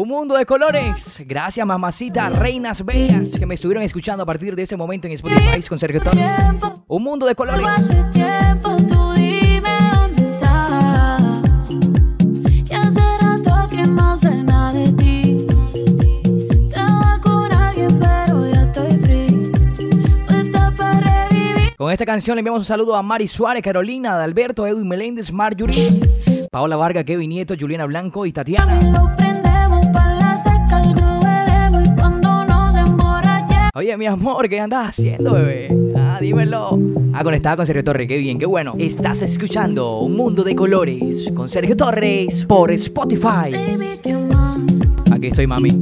Un 0.00 0.08
mundo 0.08 0.34
de 0.34 0.46
colores. 0.46 1.20
Gracias, 1.26 1.66
mamacita, 1.66 2.30
reinas 2.30 2.82
bellas 2.82 3.32
que 3.38 3.44
me 3.44 3.52
estuvieron 3.52 3.84
escuchando 3.84 4.22
a 4.22 4.26
partir 4.26 4.56
de 4.56 4.62
ese 4.62 4.74
momento 4.74 5.06
en 5.06 5.12
Spotify 5.12 5.60
con 5.68 5.78
Sergio 5.78 6.00
Torres. 6.00 6.32
Un 6.88 7.02
mundo 7.02 7.26
de 7.26 7.34
colores. 7.34 7.66
Con 21.76 21.92
esta 21.92 22.06
canción 22.06 22.36
le 22.36 22.40
enviamos 22.40 22.60
un 22.60 22.64
saludo 22.64 22.96
a 22.96 23.02
Mari 23.02 23.28
Suárez, 23.28 23.62
Carolina, 23.62 24.12
Adalberto, 24.12 24.66
Edwin 24.66 24.88
Meléndez, 24.88 25.30
Marjorie, 25.30 26.00
Paola 26.50 26.76
Varga, 26.76 27.04
Kevin 27.04 27.28
Nieto, 27.28 27.54
Juliana 27.60 27.84
Blanco 27.84 28.24
y 28.24 28.32
Tatiana. 28.32 29.29
Oye, 33.74 33.96
mi 33.96 34.06
amor, 34.06 34.48
¿qué 34.48 34.58
andas 34.58 34.88
haciendo, 34.88 35.32
bebé? 35.34 35.72
Ah, 35.96 36.18
dímelo. 36.20 36.76
Ah, 37.12 37.22
conectada 37.22 37.56
con 37.56 37.66
Sergio 37.66 37.84
Torres, 37.84 38.08
qué 38.08 38.16
bien, 38.16 38.36
qué 38.38 38.46
bueno. 38.46 38.74
Estás 38.78 39.22
escuchando 39.22 40.00
Un 40.00 40.16
Mundo 40.16 40.42
de 40.42 40.56
Colores 40.56 41.30
con 41.36 41.48
Sergio 41.48 41.76
Torres 41.76 42.44
por 42.46 42.72
Spotify. 42.72 43.54
Aquí 45.12 45.28
estoy, 45.28 45.46
mami. 45.46 45.78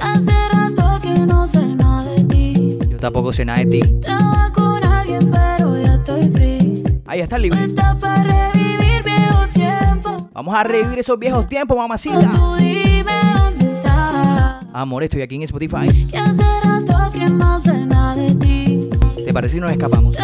Hace 0.00 0.48
rato 0.52 0.98
que 1.00 1.14
no 1.20 1.46
sé 1.46 1.64
nada 1.76 2.10
de 2.10 2.24
ti. 2.24 2.78
Yo 2.88 2.96
tampoco 2.96 3.32
sé 3.32 3.44
nada 3.44 3.60
de 3.60 3.66
ti. 3.66 3.80
Estaba 3.80 4.50
con 4.52 4.82
alguien, 4.82 5.30
pero 5.30 5.76
ya 5.80 5.94
estoy 5.94 6.28
free. 6.30 6.82
Ahí 7.06 7.20
está 7.20 7.36
el 7.36 7.42
libro. 7.42 7.60
Vamos 10.32 10.52
a 10.52 10.64
revivir 10.64 10.98
esos 10.98 11.16
viejos 11.16 11.46
tiempos, 11.46 11.76
mamacita. 11.76 12.28
Amor, 14.76 15.04
estoy 15.04 15.22
aquí 15.22 15.36
en 15.36 15.42
Spotify. 15.42 15.86
Que 16.08 16.18
hace 16.18 16.42
rato 16.64 17.08
que 17.12 17.26
no 17.26 17.60
sé 17.60 17.70
de 17.70 18.34
ti. 18.34 18.90
¿Te 19.24 19.32
parece 19.32 19.54
si 19.54 19.60
nos 19.60 19.70
escapamos? 19.70 20.16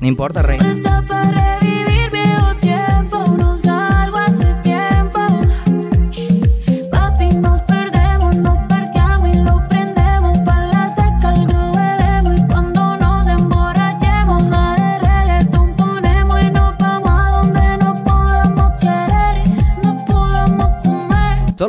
No 0.00 0.08
importa, 0.08 0.42
reina. 0.42 0.74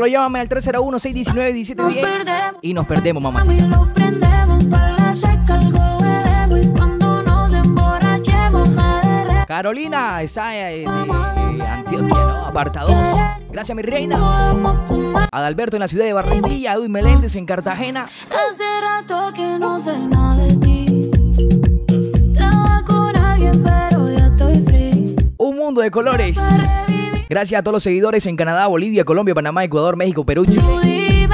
Solo 0.03 0.11
llámame 0.11 0.41
al 0.41 0.49
301-619-1710 0.49 2.57
y 2.61 2.73
nos 2.73 2.85
perdemos, 2.85 3.23
mamá. 3.23 3.41
Carolina 9.47 10.21
está 10.21 10.57
eh, 10.57 10.79
de 10.79 11.65
Antioquia, 11.65 12.17
¿no? 12.17 12.47
Aparta 12.47 12.81
2. 12.81 12.93
Gracias, 13.49 13.77
mi 13.77 13.81
reina. 13.81 14.17
Adalberto 15.31 15.77
en 15.77 15.79
la 15.79 15.87
ciudad 15.87 16.03
de 16.03 16.11
Barranquilla, 16.11 16.73
Edwin 16.73 16.91
Meléndez 16.91 17.37
en 17.37 17.45
Cartagena. 17.45 18.03
Hace 18.03 18.81
rato 18.81 19.31
que 19.33 19.57
no 19.57 19.79
sé 19.79 19.97
nada 19.99 20.35
de 20.35 20.53
ti. 20.57 21.09
Estaba 22.33 22.83
con 22.85 23.15
alguien, 23.15 23.63
pero 23.63 24.11
ya 24.11 24.25
estoy 24.25 24.59
free. 24.65 25.15
Un 25.37 25.55
mundo 25.55 25.79
de 25.79 25.89
colores. 25.89 26.37
Gracias 27.33 27.59
a 27.59 27.63
todos 27.63 27.73
los 27.73 27.83
seguidores 27.83 28.27
en 28.27 28.37
Canadá, 28.37 28.67
Bolivia, 28.67 29.03
Colombia, 29.05 29.33
Panamá, 29.33 29.63
Ecuador, 29.63 29.97
México, 29.97 30.23
Perú, 30.23 30.45
Chile. 30.45 31.27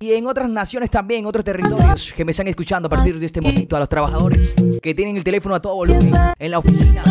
Y 0.00 0.12
en 0.14 0.26
otras 0.26 0.48
naciones 0.48 0.90
también, 0.90 1.26
otros 1.26 1.44
territorios 1.44 2.14
que 2.16 2.24
me 2.24 2.30
están 2.30 2.48
escuchando 2.48 2.86
a 2.86 2.90
partir 2.90 3.20
de 3.20 3.26
este 3.26 3.42
momento, 3.42 3.76
a 3.76 3.80
los 3.80 3.88
trabajadores 3.90 4.54
que 4.82 4.94
tienen 4.94 5.18
el 5.18 5.24
teléfono 5.24 5.56
a 5.56 5.60
todo 5.60 5.74
volumen 5.74 6.10
en 6.38 6.50
la 6.50 6.58
oficina. 6.58 7.02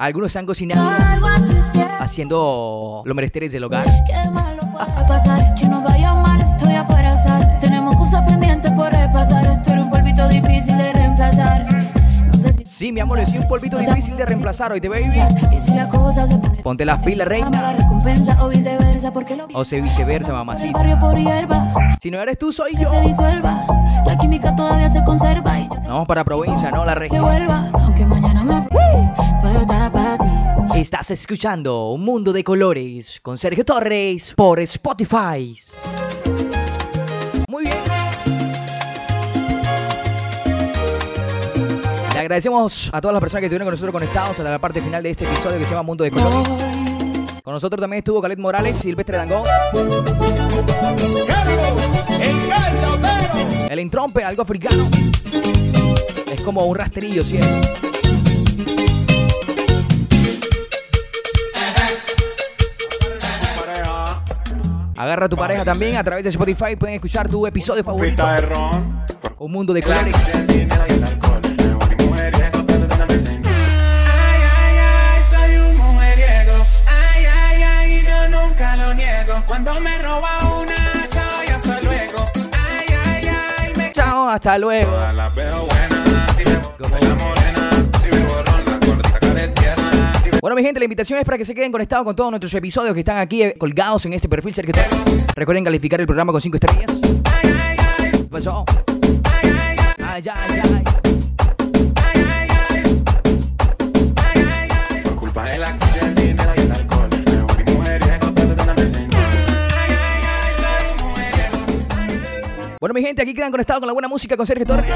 Algunos 0.00 0.30
están 0.30 0.46
cocinando, 0.46 0.90
haciendo 2.00 3.04
los 3.06 3.14
menesteres 3.14 3.52
del 3.52 3.62
hogar. 3.62 3.84
Tenemos 7.60 7.96
cosas 7.96 8.24
pendientes 8.24 8.72
por 8.72 8.90
repasar, 8.90 9.46
esto 9.46 9.70
era 9.70 9.82
un 9.82 9.90
polvito 9.90 10.26
difícil 10.26 10.80
Sí, 12.82 12.90
mi 12.90 12.98
amor, 12.98 13.20
es 13.20 13.28
un 13.28 13.46
polvito 13.46 13.78
difícil 13.78 14.16
de 14.16 14.26
reemplazar 14.26 14.72
hoy, 14.72 14.80
te 14.80 14.88
baby. 14.88 15.12
se 15.12 16.62
Ponte 16.64 16.84
las 16.84 17.00
pilas, 17.00 17.18
la 17.18 17.24
reina. 17.26 17.76
o 19.54 19.64
sea, 19.64 19.80
viceversa, 19.80 20.32
mamacita. 20.32 20.82
Si 22.02 22.10
no 22.10 22.20
eres 22.20 22.38
tú, 22.38 22.52
soy 22.52 22.72
yo. 22.76 22.90
se 22.90 23.22
la 24.04 24.18
química 24.18 24.56
todavía 24.56 24.90
se 24.90 25.04
conserva 25.04 25.60
Vamos 25.86 26.08
para 26.08 26.24
provincia, 26.24 26.72
no 26.72 26.84
la 26.84 26.96
región. 26.96 27.24
Estás 30.74 31.12
escuchando 31.12 31.90
Un 31.90 32.04
Mundo 32.04 32.32
de 32.32 32.42
Colores 32.42 33.20
con 33.20 33.38
Sergio 33.38 33.64
Torres 33.64 34.34
por 34.34 34.58
Spotify. 34.58 35.54
Agradecemos 42.22 42.90
a 42.92 43.00
todas 43.00 43.12
las 43.12 43.20
personas 43.20 43.40
que 43.40 43.46
estuvieron 43.46 43.66
con 43.66 43.72
nosotros 43.72 43.92
conectados 43.92 44.30
hasta 44.30 44.48
la 44.48 44.58
parte 44.58 44.80
final 44.80 45.02
de 45.02 45.10
este 45.10 45.24
episodio 45.24 45.58
que 45.58 45.64
se 45.64 45.70
llama 45.70 45.82
Mundo 45.82 46.04
de 46.04 46.10
Colores. 46.10 46.48
Con 47.42 47.54
nosotros 47.54 47.80
también 47.80 47.98
estuvo 47.98 48.22
Calet 48.22 48.38
Morales, 48.38 48.76
Silvestre 48.76 49.16
Dangó, 49.16 49.42
el 52.20 52.48
cachotero. 52.48 53.66
el 53.68 53.80
intrompe, 53.80 54.22
algo 54.22 54.42
africano. 54.42 54.88
Es 56.32 56.40
como 56.42 56.64
un 56.64 56.76
rastrillo, 56.76 57.24
¿cierto? 57.24 57.68
Pareja, 63.58 64.24
Agarra 64.96 65.26
a 65.26 65.28
tu 65.28 65.36
pareja 65.36 65.64
también 65.64 65.96
a 65.96 66.04
través 66.04 66.22
de 66.22 66.30
Spotify. 66.30 66.76
Pueden 66.76 66.94
escuchar 66.94 67.28
tu 67.28 67.44
episodio 67.46 67.82
favorito. 67.82 68.24
Un 69.38 69.50
mundo 69.50 69.72
de 69.72 69.82
colores. 69.82 70.14
Cuando 79.72 79.88
me 79.88 80.02
roba 80.02 80.38
una, 80.60 81.08
chao 81.08 81.44
y 81.48 81.50
hasta 81.50 81.80
luego. 81.80 82.30
Ay, 82.52 82.86
ay, 83.06 83.24
ay, 83.58 83.72
me 83.74 83.90
Chao, 83.92 84.28
hasta 84.28 84.58
luego. 84.58 84.90
Todas 84.90 85.14
las 85.14 85.34
veo 85.34 85.60
buenas, 85.60 86.36
si 86.36 86.44
me 86.44 86.52
la 86.52 87.14
morena, 87.14 87.70
si 88.02 88.08
me 88.10 88.18
borrón, 88.26 88.64
la 88.66 88.78
corta 88.86 89.18
si 90.22 90.30
me 90.30 90.38
Bueno, 90.42 90.56
mi 90.56 90.62
gente, 90.62 90.78
la 90.78 90.84
invitación 90.84 91.18
es 91.20 91.24
para 91.24 91.38
que 91.38 91.46
se 91.46 91.54
queden 91.54 91.72
conectados 91.72 92.04
con 92.04 92.14
todos 92.14 92.30
nuestros 92.30 92.52
episodios 92.52 92.92
que 92.92 93.00
están 93.00 93.16
aquí 93.16 93.44
eh, 93.44 93.54
colgados 93.58 94.04
en 94.04 94.12
este 94.12 94.28
perfil 94.28 94.52
Sergio 94.52 94.74
Torres. 94.74 95.26
Recuerden 95.34 95.64
calificar 95.64 95.98
el 96.02 96.06
programa 96.06 96.32
con 96.32 96.42
5 96.42 96.54
estrellas. 96.54 96.90
¿Qué 98.12 98.28
pasó? 98.30 98.66
Ay, 99.24 100.24
ay, 100.26 100.60
ay. 100.60 100.84
Por 105.04 105.16
culpa 105.16 105.46
de 105.46 105.56
la 105.56 105.81
Bueno, 112.82 112.94
mi 112.94 113.02
gente, 113.02 113.22
aquí 113.22 113.32
quedan 113.32 113.52
conectados 113.52 113.78
con 113.78 113.86
la 113.86 113.92
buena 113.92 114.08
música 114.08 114.36
con 114.36 114.44
Sergio 114.44 114.66
Torres. 114.66 114.90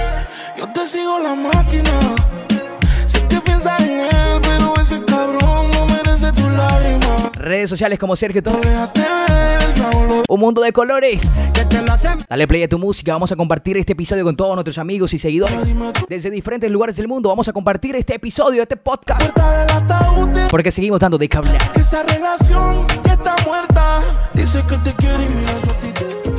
Yo 0.59 0.67
te 0.73 0.85
sigo 0.89 1.21
la 1.21 1.37
máquina. 1.37 2.17
Sé 3.07 3.25
que 3.29 3.41
piensas 3.41 3.81
en 3.81 4.01
él, 4.01 4.41
pero 4.43 4.75
ese 4.75 5.05
cabrón 5.05 5.71
no 5.71 5.87
merece 5.87 6.33
tu 6.33 6.51
lágrima. 6.51 7.31
Redes 7.35 7.71
sociales 7.71 7.97
como 8.01 8.17
Sergio 8.17 8.43
Torres. 8.43 8.77
que 8.93 9.03
Un 10.29 10.41
mundo 10.41 10.63
de 10.63 10.73
colores. 10.73 11.31
que. 11.55 11.65
Dale 12.29 12.49
play 12.49 12.65
a 12.65 12.69
tu 12.69 12.77
música. 12.77 13.13
Vamos 13.13 13.31
a 13.31 13.37
compartir 13.37 13.77
este 13.77 13.93
episodio 13.93 14.25
con 14.25 14.35
todos 14.35 14.57
nuestros 14.57 14.79
amigos 14.79 15.15
y 15.15 15.19
seguidores. 15.19 15.61
Desde 16.09 16.29
diferentes 16.31 16.69
lugares 16.69 16.97
del 16.97 17.07
mundo 17.07 17.29
vamos 17.29 17.47
a 17.47 17.53
compartir 17.53 17.95
este 17.95 18.17
episodio, 18.17 18.63
este 18.63 18.77
podcast. 18.77 19.23
Porque 20.51 20.73
seguimos 20.73 20.99
dando 20.99 21.19
de 21.19 21.29
qué 21.29 21.39
hablar. 21.39 21.71
que 21.71 21.83
esa 21.83 22.03
relación 22.03 22.85
está 23.05 23.37
muerta. 23.47 24.03
Dice 24.35 24.61
que 24.69 24.77
te 24.79 24.93
quiere 24.95 25.25
y 25.25 25.29
mira 25.29 25.61
su 25.61 25.71
actitud. 25.71 26.36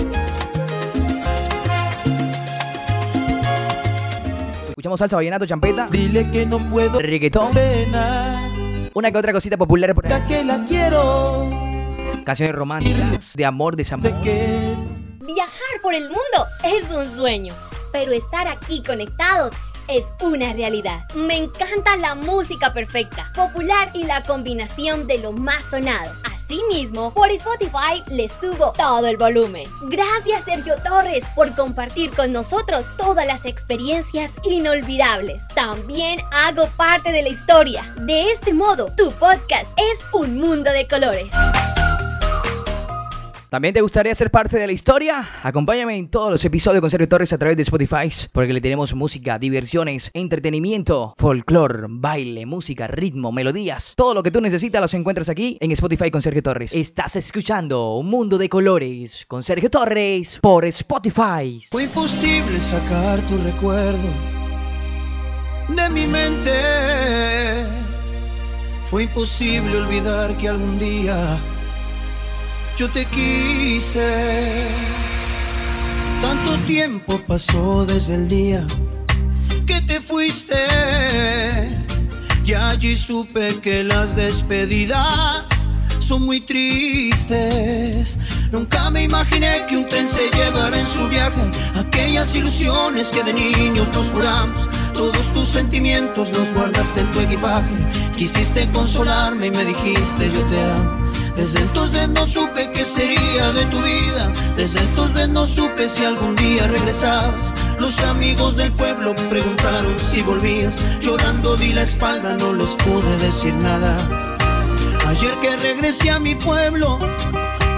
Escuchamos 4.77 4.99
salsa, 4.99 5.15
vallenato, 5.15 5.47
champeta, 5.47 5.87
Dile 5.89 6.29
que 6.29 6.45
no 6.45 6.59
puedo 6.69 6.99
reggaetón, 6.99 7.51
penas, 7.51 8.53
una 8.93 9.11
que 9.11 9.17
otra 9.17 9.33
cosita 9.33 9.57
popular 9.57 9.95
por 9.95 10.05
ahí. 10.05 10.11
ya 10.11 10.27
que 10.27 10.43
la 10.43 10.63
quiero. 10.65 11.49
Canciones 12.23 12.53
románticas, 12.53 13.33
de 13.35 13.43
amor, 13.43 13.75
desamor. 13.75 14.11
que 14.21 14.75
Viajar 15.25 15.81
por 15.81 15.95
el 15.95 16.03
mundo 16.03 16.45
es 16.63 16.91
un 16.91 17.07
sueño, 17.07 17.55
pero 17.91 18.11
estar 18.11 18.47
aquí 18.47 18.83
conectados 18.83 19.51
es 19.87 20.13
una 20.21 20.53
realidad. 20.53 21.07
Me 21.15 21.37
encanta 21.37 21.97
la 21.97 22.13
música 22.13 22.71
perfecta, 22.71 23.31
popular 23.33 23.89
y 23.95 24.03
la 24.03 24.21
combinación 24.21 25.07
de 25.07 25.17
lo 25.17 25.31
más 25.31 25.71
sonado. 25.71 26.11
Asimismo, 26.47 27.13
por 27.13 27.29
Spotify 27.31 28.01
le 28.07 28.29
subo 28.29 28.71
todo 28.71 29.05
el 29.05 29.17
volumen. 29.17 29.65
Gracias 29.89 30.45
Sergio 30.45 30.75
Torres 30.81 31.25
por 31.35 31.53
compartir 31.53 32.09
con 32.11 32.31
nosotros 32.31 32.89
todas 32.95 33.27
las 33.27 33.45
experiencias 33.45 34.31
inolvidables. 34.43 35.45
También 35.53 36.21
hago 36.31 36.67
parte 36.77 37.11
de 37.11 37.23
la 37.23 37.29
historia. 37.29 37.83
De 37.97 38.31
este 38.31 38.53
modo, 38.53 38.89
tu 38.95 39.09
podcast 39.11 39.67
es 39.77 39.99
un 40.13 40.39
mundo 40.39 40.71
de 40.71 40.87
colores. 40.87 41.27
¿También 43.49 43.73
te 43.73 43.79
gustaría 43.79 44.13
ser 44.13 44.29
parte 44.29 44.59
de 44.59 44.67
la 44.67 44.73
historia? 44.73 45.25
Acompáñame 45.41 45.97
en 45.97 46.09
todos 46.09 46.31
los 46.31 46.43
episodios 46.43 46.81
con 46.81 46.89
Sergio 46.89 47.07
Torres 47.07 47.31
a 47.31 47.37
través 47.37 47.55
de 47.55 47.63
Spotify, 47.63 48.09
porque 48.33 48.51
le 48.51 48.59
tenemos 48.59 48.93
música, 48.93 49.39
diversiones, 49.39 50.11
entretenimiento, 50.13 51.13
folclore, 51.15 51.85
baile, 51.87 52.45
música, 52.45 52.87
ritmo, 52.87 53.31
melodías. 53.31 53.93
Todo 53.95 54.13
lo 54.13 54.21
que 54.21 54.31
tú 54.31 54.41
necesitas 54.41 54.81
los 54.81 54.93
encuentras 54.95 55.29
aquí 55.29 55.57
en 55.61 55.71
Spotify 55.71 56.11
con 56.11 56.21
Sergio 56.21 56.43
Torres. 56.43 56.73
Estás 56.73 57.15
escuchando 57.15 57.95
Un 57.95 58.09
Mundo 58.09 58.37
de 58.37 58.49
Colores 58.49 59.25
con 59.29 59.41
Sergio 59.43 59.69
Torres 59.69 60.39
por 60.41 60.65
Spotify. 60.65 61.61
Fue 61.71 61.83
imposible 61.83 62.59
sacar 62.59 63.21
tu 63.21 63.37
recuerdo 63.37 64.09
de 65.69 65.89
mi 65.89 66.05
mente. 66.05 66.51
Fue 68.89 69.03
imposible 69.03 69.77
olvidar 69.77 70.35
que 70.35 70.49
algún 70.49 70.79
día 70.79 71.37
yo 72.77 72.87
te 72.89 73.05
quise. 73.05 74.67
Tanto 76.21 76.57
tiempo 76.67 77.19
pasó 77.25 77.85
desde 77.87 78.15
el 78.15 78.27
día 78.27 78.65
que 79.65 79.81
te 79.81 79.99
fuiste. 79.99 80.55
Y 82.45 82.53
allí 82.53 82.95
supe 82.95 83.59
que 83.61 83.83
las 83.83 84.15
despedidas 84.15 85.43
son 85.99 86.21
muy 86.23 86.39
tristes. 86.39 88.19
Nunca 88.51 88.91
me 88.91 89.03
imaginé 89.03 89.63
que 89.67 89.77
un 89.77 89.89
tren 89.89 90.07
se 90.07 90.29
llevara 90.29 90.79
en 90.79 90.87
su 90.87 91.07
viaje 91.09 91.41
aquellas 91.75 92.35
ilusiones 92.35 93.09
que 93.09 93.23
de 93.23 93.33
niños 93.33 93.91
nos 93.91 94.11
juramos. 94.11 94.69
Todos 94.93 95.33
tus 95.33 95.49
sentimientos 95.49 96.31
los 96.31 96.53
guardaste 96.53 97.01
en 97.01 97.11
tu 97.11 97.21
equipaje. 97.21 97.75
Quisiste 98.15 98.69
consolarme 98.69 99.47
y 99.47 99.51
me 99.51 99.65
dijiste 99.65 100.31
yo 100.31 100.41
te 100.43 100.61
amo. 100.61 101.06
Desde 101.37 101.59
entonces 101.59 102.09
no 102.09 102.25
supe 102.25 102.71
qué 102.73 102.83
sería 102.83 103.53
de 103.53 103.65
tu 103.67 103.77
vida. 103.77 104.33
Desde 104.55 104.79
entonces 104.79 105.29
no 105.29 105.45
supe 105.45 105.87
si 105.87 106.03
algún 106.03 106.35
día 106.35 106.67
regresabas. 106.67 107.53
Los 107.79 107.99
amigos 107.99 108.57
del 108.57 108.73
pueblo 108.73 109.15
preguntaron 109.29 109.97
si 109.99 110.23
volvías. 110.23 110.79
Llorando 110.99 111.55
di 111.55 111.73
la 111.73 111.83
espalda, 111.83 112.35
no 112.37 112.53
les 112.53 112.71
pude 112.71 113.17
decir 113.19 113.53
nada. 113.53 113.95
Ayer 115.07 115.31
que 115.39 115.55
regresé 115.57 116.09
a 116.09 116.19
mi 116.19 116.33
pueblo, 116.35 116.99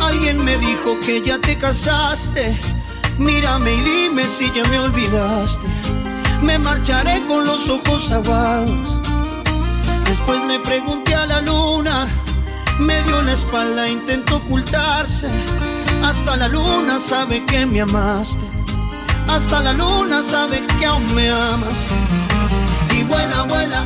alguien 0.01 0.43
me 0.43 0.57
dijo 0.57 0.97
que 1.05 1.21
ya 1.21 1.37
te 1.37 1.57
casaste. 1.57 2.57
Mírame 3.17 3.73
y 3.73 3.81
dime 3.81 4.25
si 4.25 4.49
ya 4.53 4.63
me 4.69 4.79
olvidaste. 4.79 5.67
Me 6.41 6.57
marcharé 6.57 7.21
con 7.27 7.45
los 7.45 7.69
ojos 7.69 8.09
aguados. 8.11 8.97
Después 10.05 10.41
le 10.47 10.59
pregunté 10.59 11.13
a 11.13 11.27
la 11.27 11.41
luna, 11.41 12.07
me 12.79 13.03
dio 13.03 13.21
la 13.21 13.33
espalda, 13.33 13.87
intentó 13.87 14.37
ocultarse. 14.37 15.27
Hasta 16.03 16.37
la 16.37 16.47
luna 16.47 16.99
sabe 16.99 17.45
que 17.45 17.65
me 17.65 17.81
amaste. 17.81 18.45
hasta 19.27 19.61
la 19.61 19.73
luna 19.73 20.23
sabe 20.23 20.61
que 20.79 20.85
aún 20.85 21.13
me 21.13 21.29
amas. 21.29 21.87
Y 22.97 23.03
vuela, 23.03 23.43
vuela 23.43 23.83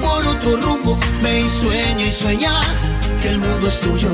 por 0.00 0.26
otro 0.26 0.56
rumbo, 0.56 0.98
ve 1.22 1.40
y 1.40 2.02
y 2.02 2.12
sueña 2.12 2.52
que 3.20 3.28
el 3.28 3.38
mundo 3.38 3.66
es 3.66 3.80
tuyo. 3.80 4.08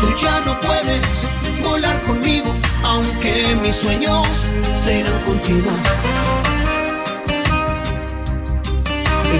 Tú 0.00 0.08
ya 0.16 0.40
no 0.46 0.58
puedes 0.60 1.26
volar 1.62 2.00
conmigo, 2.02 2.54
aunque 2.84 3.56
mis 3.62 3.76
sueños 3.76 4.26
serán 4.74 5.20
contigo. 5.22 5.70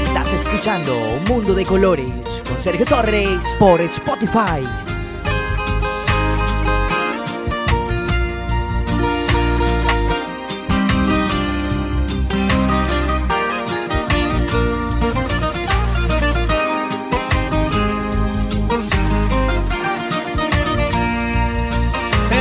Estás 0.04 0.32
escuchando 0.32 0.96
Un 1.16 1.24
Mundo 1.24 1.54
de 1.54 1.64
Colores 1.64 2.12
con 2.50 2.62
Sergio 2.62 2.84
Torres 2.86 3.40
por 3.58 3.80
Spotify. 3.80 4.64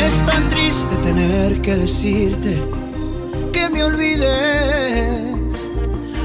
Es 0.05 0.25
tan 0.25 0.49
triste 0.49 0.95
tener 1.03 1.61
que 1.61 1.75
decirte 1.75 2.78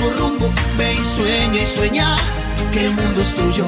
otro 0.00 0.28
rumbo, 0.28 0.50
ve 0.76 0.94
y 0.94 0.98
sueña 0.98 1.62
y 1.62 1.66
sueña 1.66 2.16
que 2.72 2.86
el 2.86 2.94
mundo 2.94 3.22
es 3.22 3.34
tuyo. 3.34 3.64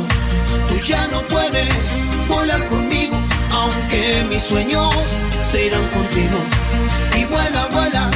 Tú 0.68 0.76
ya 0.80 1.06
no 1.08 1.22
puedes 1.28 2.02
volar 2.28 2.64
conmigo, 2.68 3.16
aunque 3.50 4.24
mis 4.28 4.42
sueños 4.42 4.94
se 5.42 5.66
irán 5.66 5.86
contigo. 5.88 6.38
Y 7.18 7.24
vuela, 7.26 7.68
vuela 7.72 8.10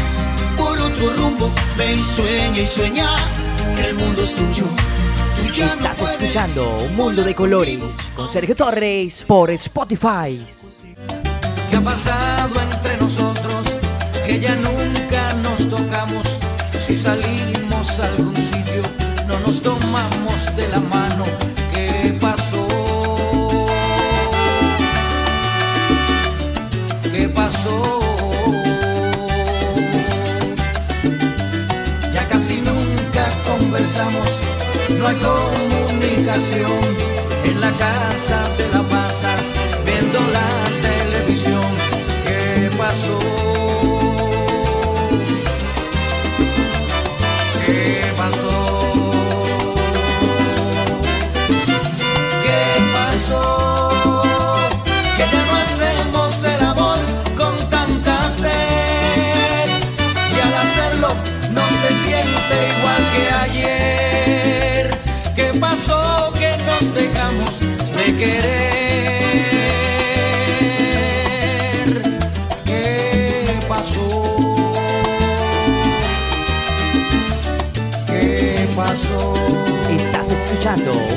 por 0.56 0.80
otro 0.80 1.12
rumbo, 1.14 1.50
ve 1.76 1.94
y 1.94 2.02
sueña 2.02 2.60
y 2.60 2.66
sueña 2.66 3.08
que 3.76 3.88
el 3.90 3.94
mundo 3.96 4.22
es 4.22 4.34
tuyo. 4.34 4.64
Tú 5.36 5.52
ya 5.52 5.74
no 5.76 5.86
Estás 5.86 6.00
escuchando 6.00 6.78
Un 6.88 6.96
Mundo 6.96 7.22
de 7.22 7.34
Colores 7.34 7.78
con 8.14 8.30
Sergio 8.30 8.56
Torres 8.56 9.24
por 9.26 9.50
Spotify. 9.50 10.44
¿Qué 11.70 11.76
ha 11.76 11.80
pasado 11.80 12.60
entre 12.60 12.96
nosotros? 12.96 13.66
Que 14.26 14.40
ya 14.40 14.54
nunca 14.56 15.34
nos 15.42 15.68
tocamos. 15.68 16.38
Si 16.78 16.96
salimos 16.96 17.55
a 17.86 18.04
algún 18.04 18.34
sitio, 18.36 18.82
no 19.28 19.38
nos 19.40 19.62
tomamos 19.62 20.56
de 20.56 20.68
la 20.68 20.80
mano. 20.80 21.24
¿Qué 21.72 22.14
pasó? 22.20 22.66
¿Qué 27.12 27.28
pasó? 27.28 28.00
Ya 32.12 32.26
casi 32.28 32.60
nunca 32.60 33.28
conversamos, 33.46 34.30
no 34.98 35.06
hay 35.06 35.16
comunicación. 35.16 36.80
En 37.44 37.60
la 37.60 37.70
casa 37.72 38.42
te 38.56 38.68
la 38.68 38.82
pasas 38.88 39.42
viendo 39.86 40.18
la 40.18 40.65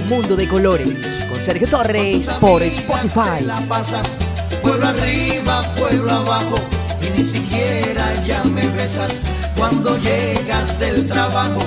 Mundo 0.09 0.35
de 0.35 0.47
Colores 0.47 0.89
con 1.29 1.39
Sergio 1.39 1.67
Torres 1.67 2.27
por 2.41 2.63
Spotify. 2.63 3.45
La 3.45 3.57
pasas 3.67 4.17
pueblo 4.59 4.87
arriba, 4.87 5.61
pueblo 5.77 6.11
abajo 6.11 6.55
y 6.99 7.15
ni 7.15 7.23
siquiera 7.23 8.11
ya 8.25 8.43
me 8.45 8.65
besas 8.69 9.21
cuando 9.55 9.97
llegas 9.99 10.79
del 10.79 11.05
trabajo. 11.05 11.59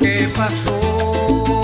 ¿Qué 0.00 0.30
pasó? 0.36 1.62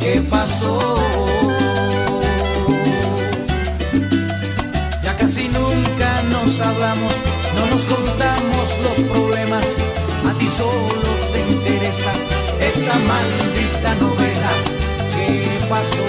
¿Qué 0.00 0.22
pasó? 0.30 0.94
Ya 5.04 5.14
casi 5.18 5.48
nunca 5.48 6.22
nos 6.30 6.58
hablamos, 6.60 7.12
no 7.54 7.66
nos 7.66 7.84
contamos 7.84 8.78
los 8.82 9.04
problemas. 9.04 9.25
Esa 12.76 12.98
maldita 12.98 13.94
novela. 13.94 14.52
¿Qué 15.14 15.58
pasó? 15.68 16.06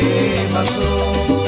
¿Qué 0.00 0.48
pasó? 0.54 1.44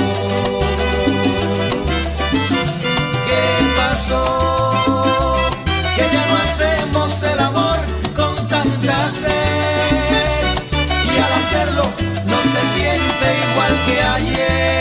¿Qué 3.26 3.44
pasó? 3.78 4.22
Que 5.96 6.04
ya 6.14 6.22
no 6.30 6.36
hacemos 6.44 7.22
el 7.22 7.40
amor 7.40 7.78
con 8.14 8.34
tanta 8.48 8.96
sed 9.08 10.44
y 11.12 11.18
al 11.18 11.32
hacerlo 11.40 11.84
no 12.26 12.38
se 12.52 12.60
siente 12.74 13.26
igual 13.48 13.74
que 13.86 14.02
ayer. 14.02 14.79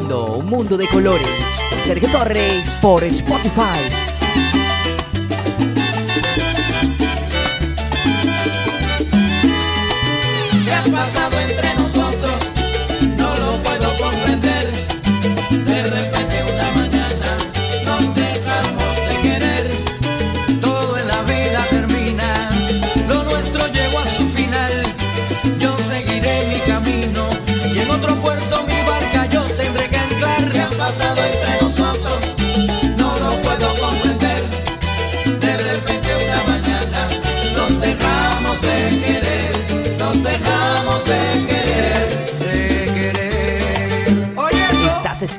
Un 0.00 0.48
Mundo 0.48 0.78
de 0.78 0.88
Colores 0.88 1.28
Sergio 1.84 2.08
Torres 2.08 2.64
por 2.80 3.04
Spotify. 3.04 4.01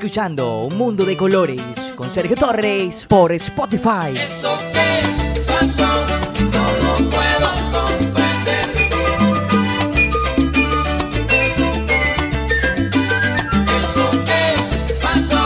Escuchando 0.03 0.65
Un 0.65 0.77
Mundo 0.77 1.05
de 1.05 1.15
Colores 1.15 1.63
con 1.95 2.09
Sergio 2.09 2.35
Torres 2.35 3.05
por 3.07 3.31
Spotify. 3.31 4.13
Eso 4.13 4.53
que 4.73 5.39
pasó 5.43 5.87
no 6.51 6.65
lo 6.83 7.09
puedo 7.09 7.47
comprender. 7.71 8.69
Eso 13.79 14.11
que 14.25 14.43
pasó 15.01 15.43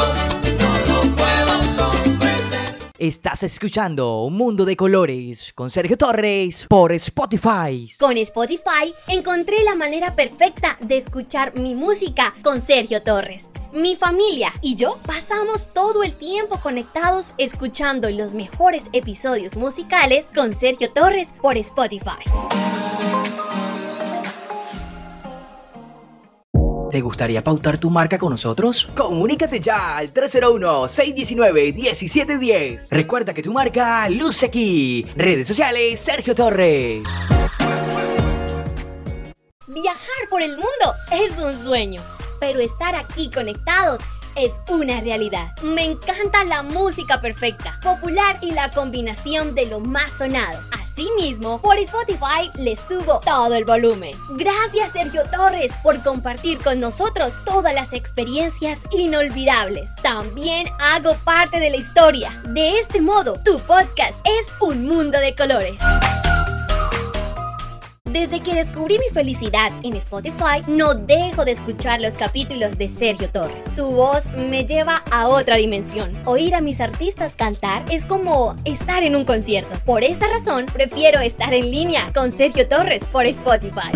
no 0.57 0.71
lo 0.87 1.01
puedo 1.15 1.53
comprender. 1.77 2.73
Estás 2.97 3.43
escuchando 3.43 4.23
Un 4.23 4.33
Mundo 4.33 4.65
de 4.65 4.75
Colores 4.75 5.53
con 5.53 5.69
Sergio 5.69 5.99
Torres 5.99 6.65
por 6.67 6.93
Spotify. 6.93 7.91
Con 7.99 8.17
Spotify 8.17 8.91
encontré 9.07 9.63
la 9.63 9.75
manera 9.75 10.15
perfecta 10.15 10.79
de 10.81 10.97
escuchar 10.97 11.59
mi 11.59 11.75
música 11.75 12.33
con 12.41 12.59
Sergio 12.59 13.03
Torres. 13.03 13.51
Mi 13.77 13.95
familia 13.95 14.51
y 14.61 14.75
yo 14.75 14.97
pasamos 15.05 15.71
todo 15.71 16.01
el 16.01 16.15
tiempo 16.15 16.59
conectados 16.59 17.33
escuchando 17.37 18.09
los 18.09 18.33
mejores 18.33 18.85
episodios 18.91 19.55
musicales 19.55 20.31
con 20.33 20.51
Sergio 20.51 20.91
Torres 20.91 21.31
por 21.39 21.57
Spotify. 21.57 22.23
¿Te 26.89 27.01
gustaría 27.01 27.43
pautar 27.43 27.77
tu 27.77 27.91
marca 27.91 28.17
con 28.17 28.31
nosotros? 28.31 28.87
Comunícate 28.97 29.59
ya 29.59 29.97
al 29.97 30.11
301-619-1710. 30.11 32.87
Recuerda 32.89 33.35
que 33.35 33.43
tu 33.43 33.53
marca 33.53 34.09
luce 34.09 34.47
aquí. 34.47 35.05
Redes 35.15 35.47
sociales, 35.47 35.99
Sergio 35.99 36.33
Torres. 36.33 37.03
Viajar 39.67 40.29
por 40.31 40.41
el 40.41 40.55
mundo 40.55 40.95
es 41.11 41.37
un 41.37 41.53
sueño, 41.53 42.01
pero 42.39 42.59
estar 42.59 42.95
aquí 42.95 43.29
conectados 43.29 44.01
es 44.37 44.61
una 44.69 45.01
realidad. 45.01 45.51
Me 45.63 45.83
encanta 45.83 46.43
la 46.43 46.61
música 46.61 47.19
perfecta, 47.19 47.79
popular 47.81 48.37
y 48.41 48.51
la 48.51 48.69
combinación 48.69 49.55
de 49.55 49.65
lo 49.65 49.79
más 49.79 50.11
sonado. 50.11 50.59
Asimismo, 50.71 51.61
por 51.61 51.77
Spotify 51.77 52.51
le 52.55 52.77
subo 52.77 53.19
todo 53.19 53.53
el 53.55 53.65
volumen. 53.65 54.11
Gracias 54.31 54.93
Sergio 54.93 55.23
Torres 55.31 55.71
por 55.83 56.01
compartir 56.03 56.59
con 56.59 56.79
nosotros 56.79 57.37
todas 57.45 57.73
las 57.73 57.93
experiencias 57.93 58.79
inolvidables. 58.91 59.89
También 60.01 60.67
hago 60.79 61.15
parte 61.23 61.59
de 61.59 61.71
la 61.71 61.77
historia. 61.77 62.31
De 62.49 62.79
este 62.79 63.01
modo, 63.01 63.39
tu 63.43 63.57
podcast 63.59 64.15
es 64.25 64.45
un 64.61 64.87
mundo 64.87 65.19
de 65.19 65.35
colores. 65.35 65.81
Desde 68.19 68.39
que 68.39 68.55
descubrí 68.55 68.97
mi 68.97 69.09
felicidad 69.13 69.71
en 69.83 69.95
Spotify, 69.95 70.63
no 70.65 70.95
dejo 70.95 71.45
de 71.45 71.51
escuchar 71.51 72.01
los 72.01 72.15
capítulos 72.15 72.75
de 72.75 72.89
Sergio 72.89 73.29
Torres. 73.29 73.71
Su 73.71 73.91
voz 73.91 74.27
me 74.31 74.65
lleva 74.65 75.03
a 75.11 75.27
otra 75.27 75.57
dimensión. 75.57 76.17
Oír 76.25 76.55
a 76.55 76.59
mis 76.59 76.81
artistas 76.81 77.35
cantar 77.35 77.85
es 77.91 78.05
como 78.05 78.55
estar 78.65 79.03
en 79.03 79.15
un 79.15 79.23
concierto. 79.23 79.75
Por 79.85 80.03
esta 80.03 80.27
razón, 80.29 80.65
prefiero 80.65 81.19
estar 81.19 81.53
en 81.53 81.69
línea 81.69 82.11
con 82.11 82.31
Sergio 82.31 82.67
Torres 82.67 83.05
por 83.05 83.27
Spotify. 83.27 83.91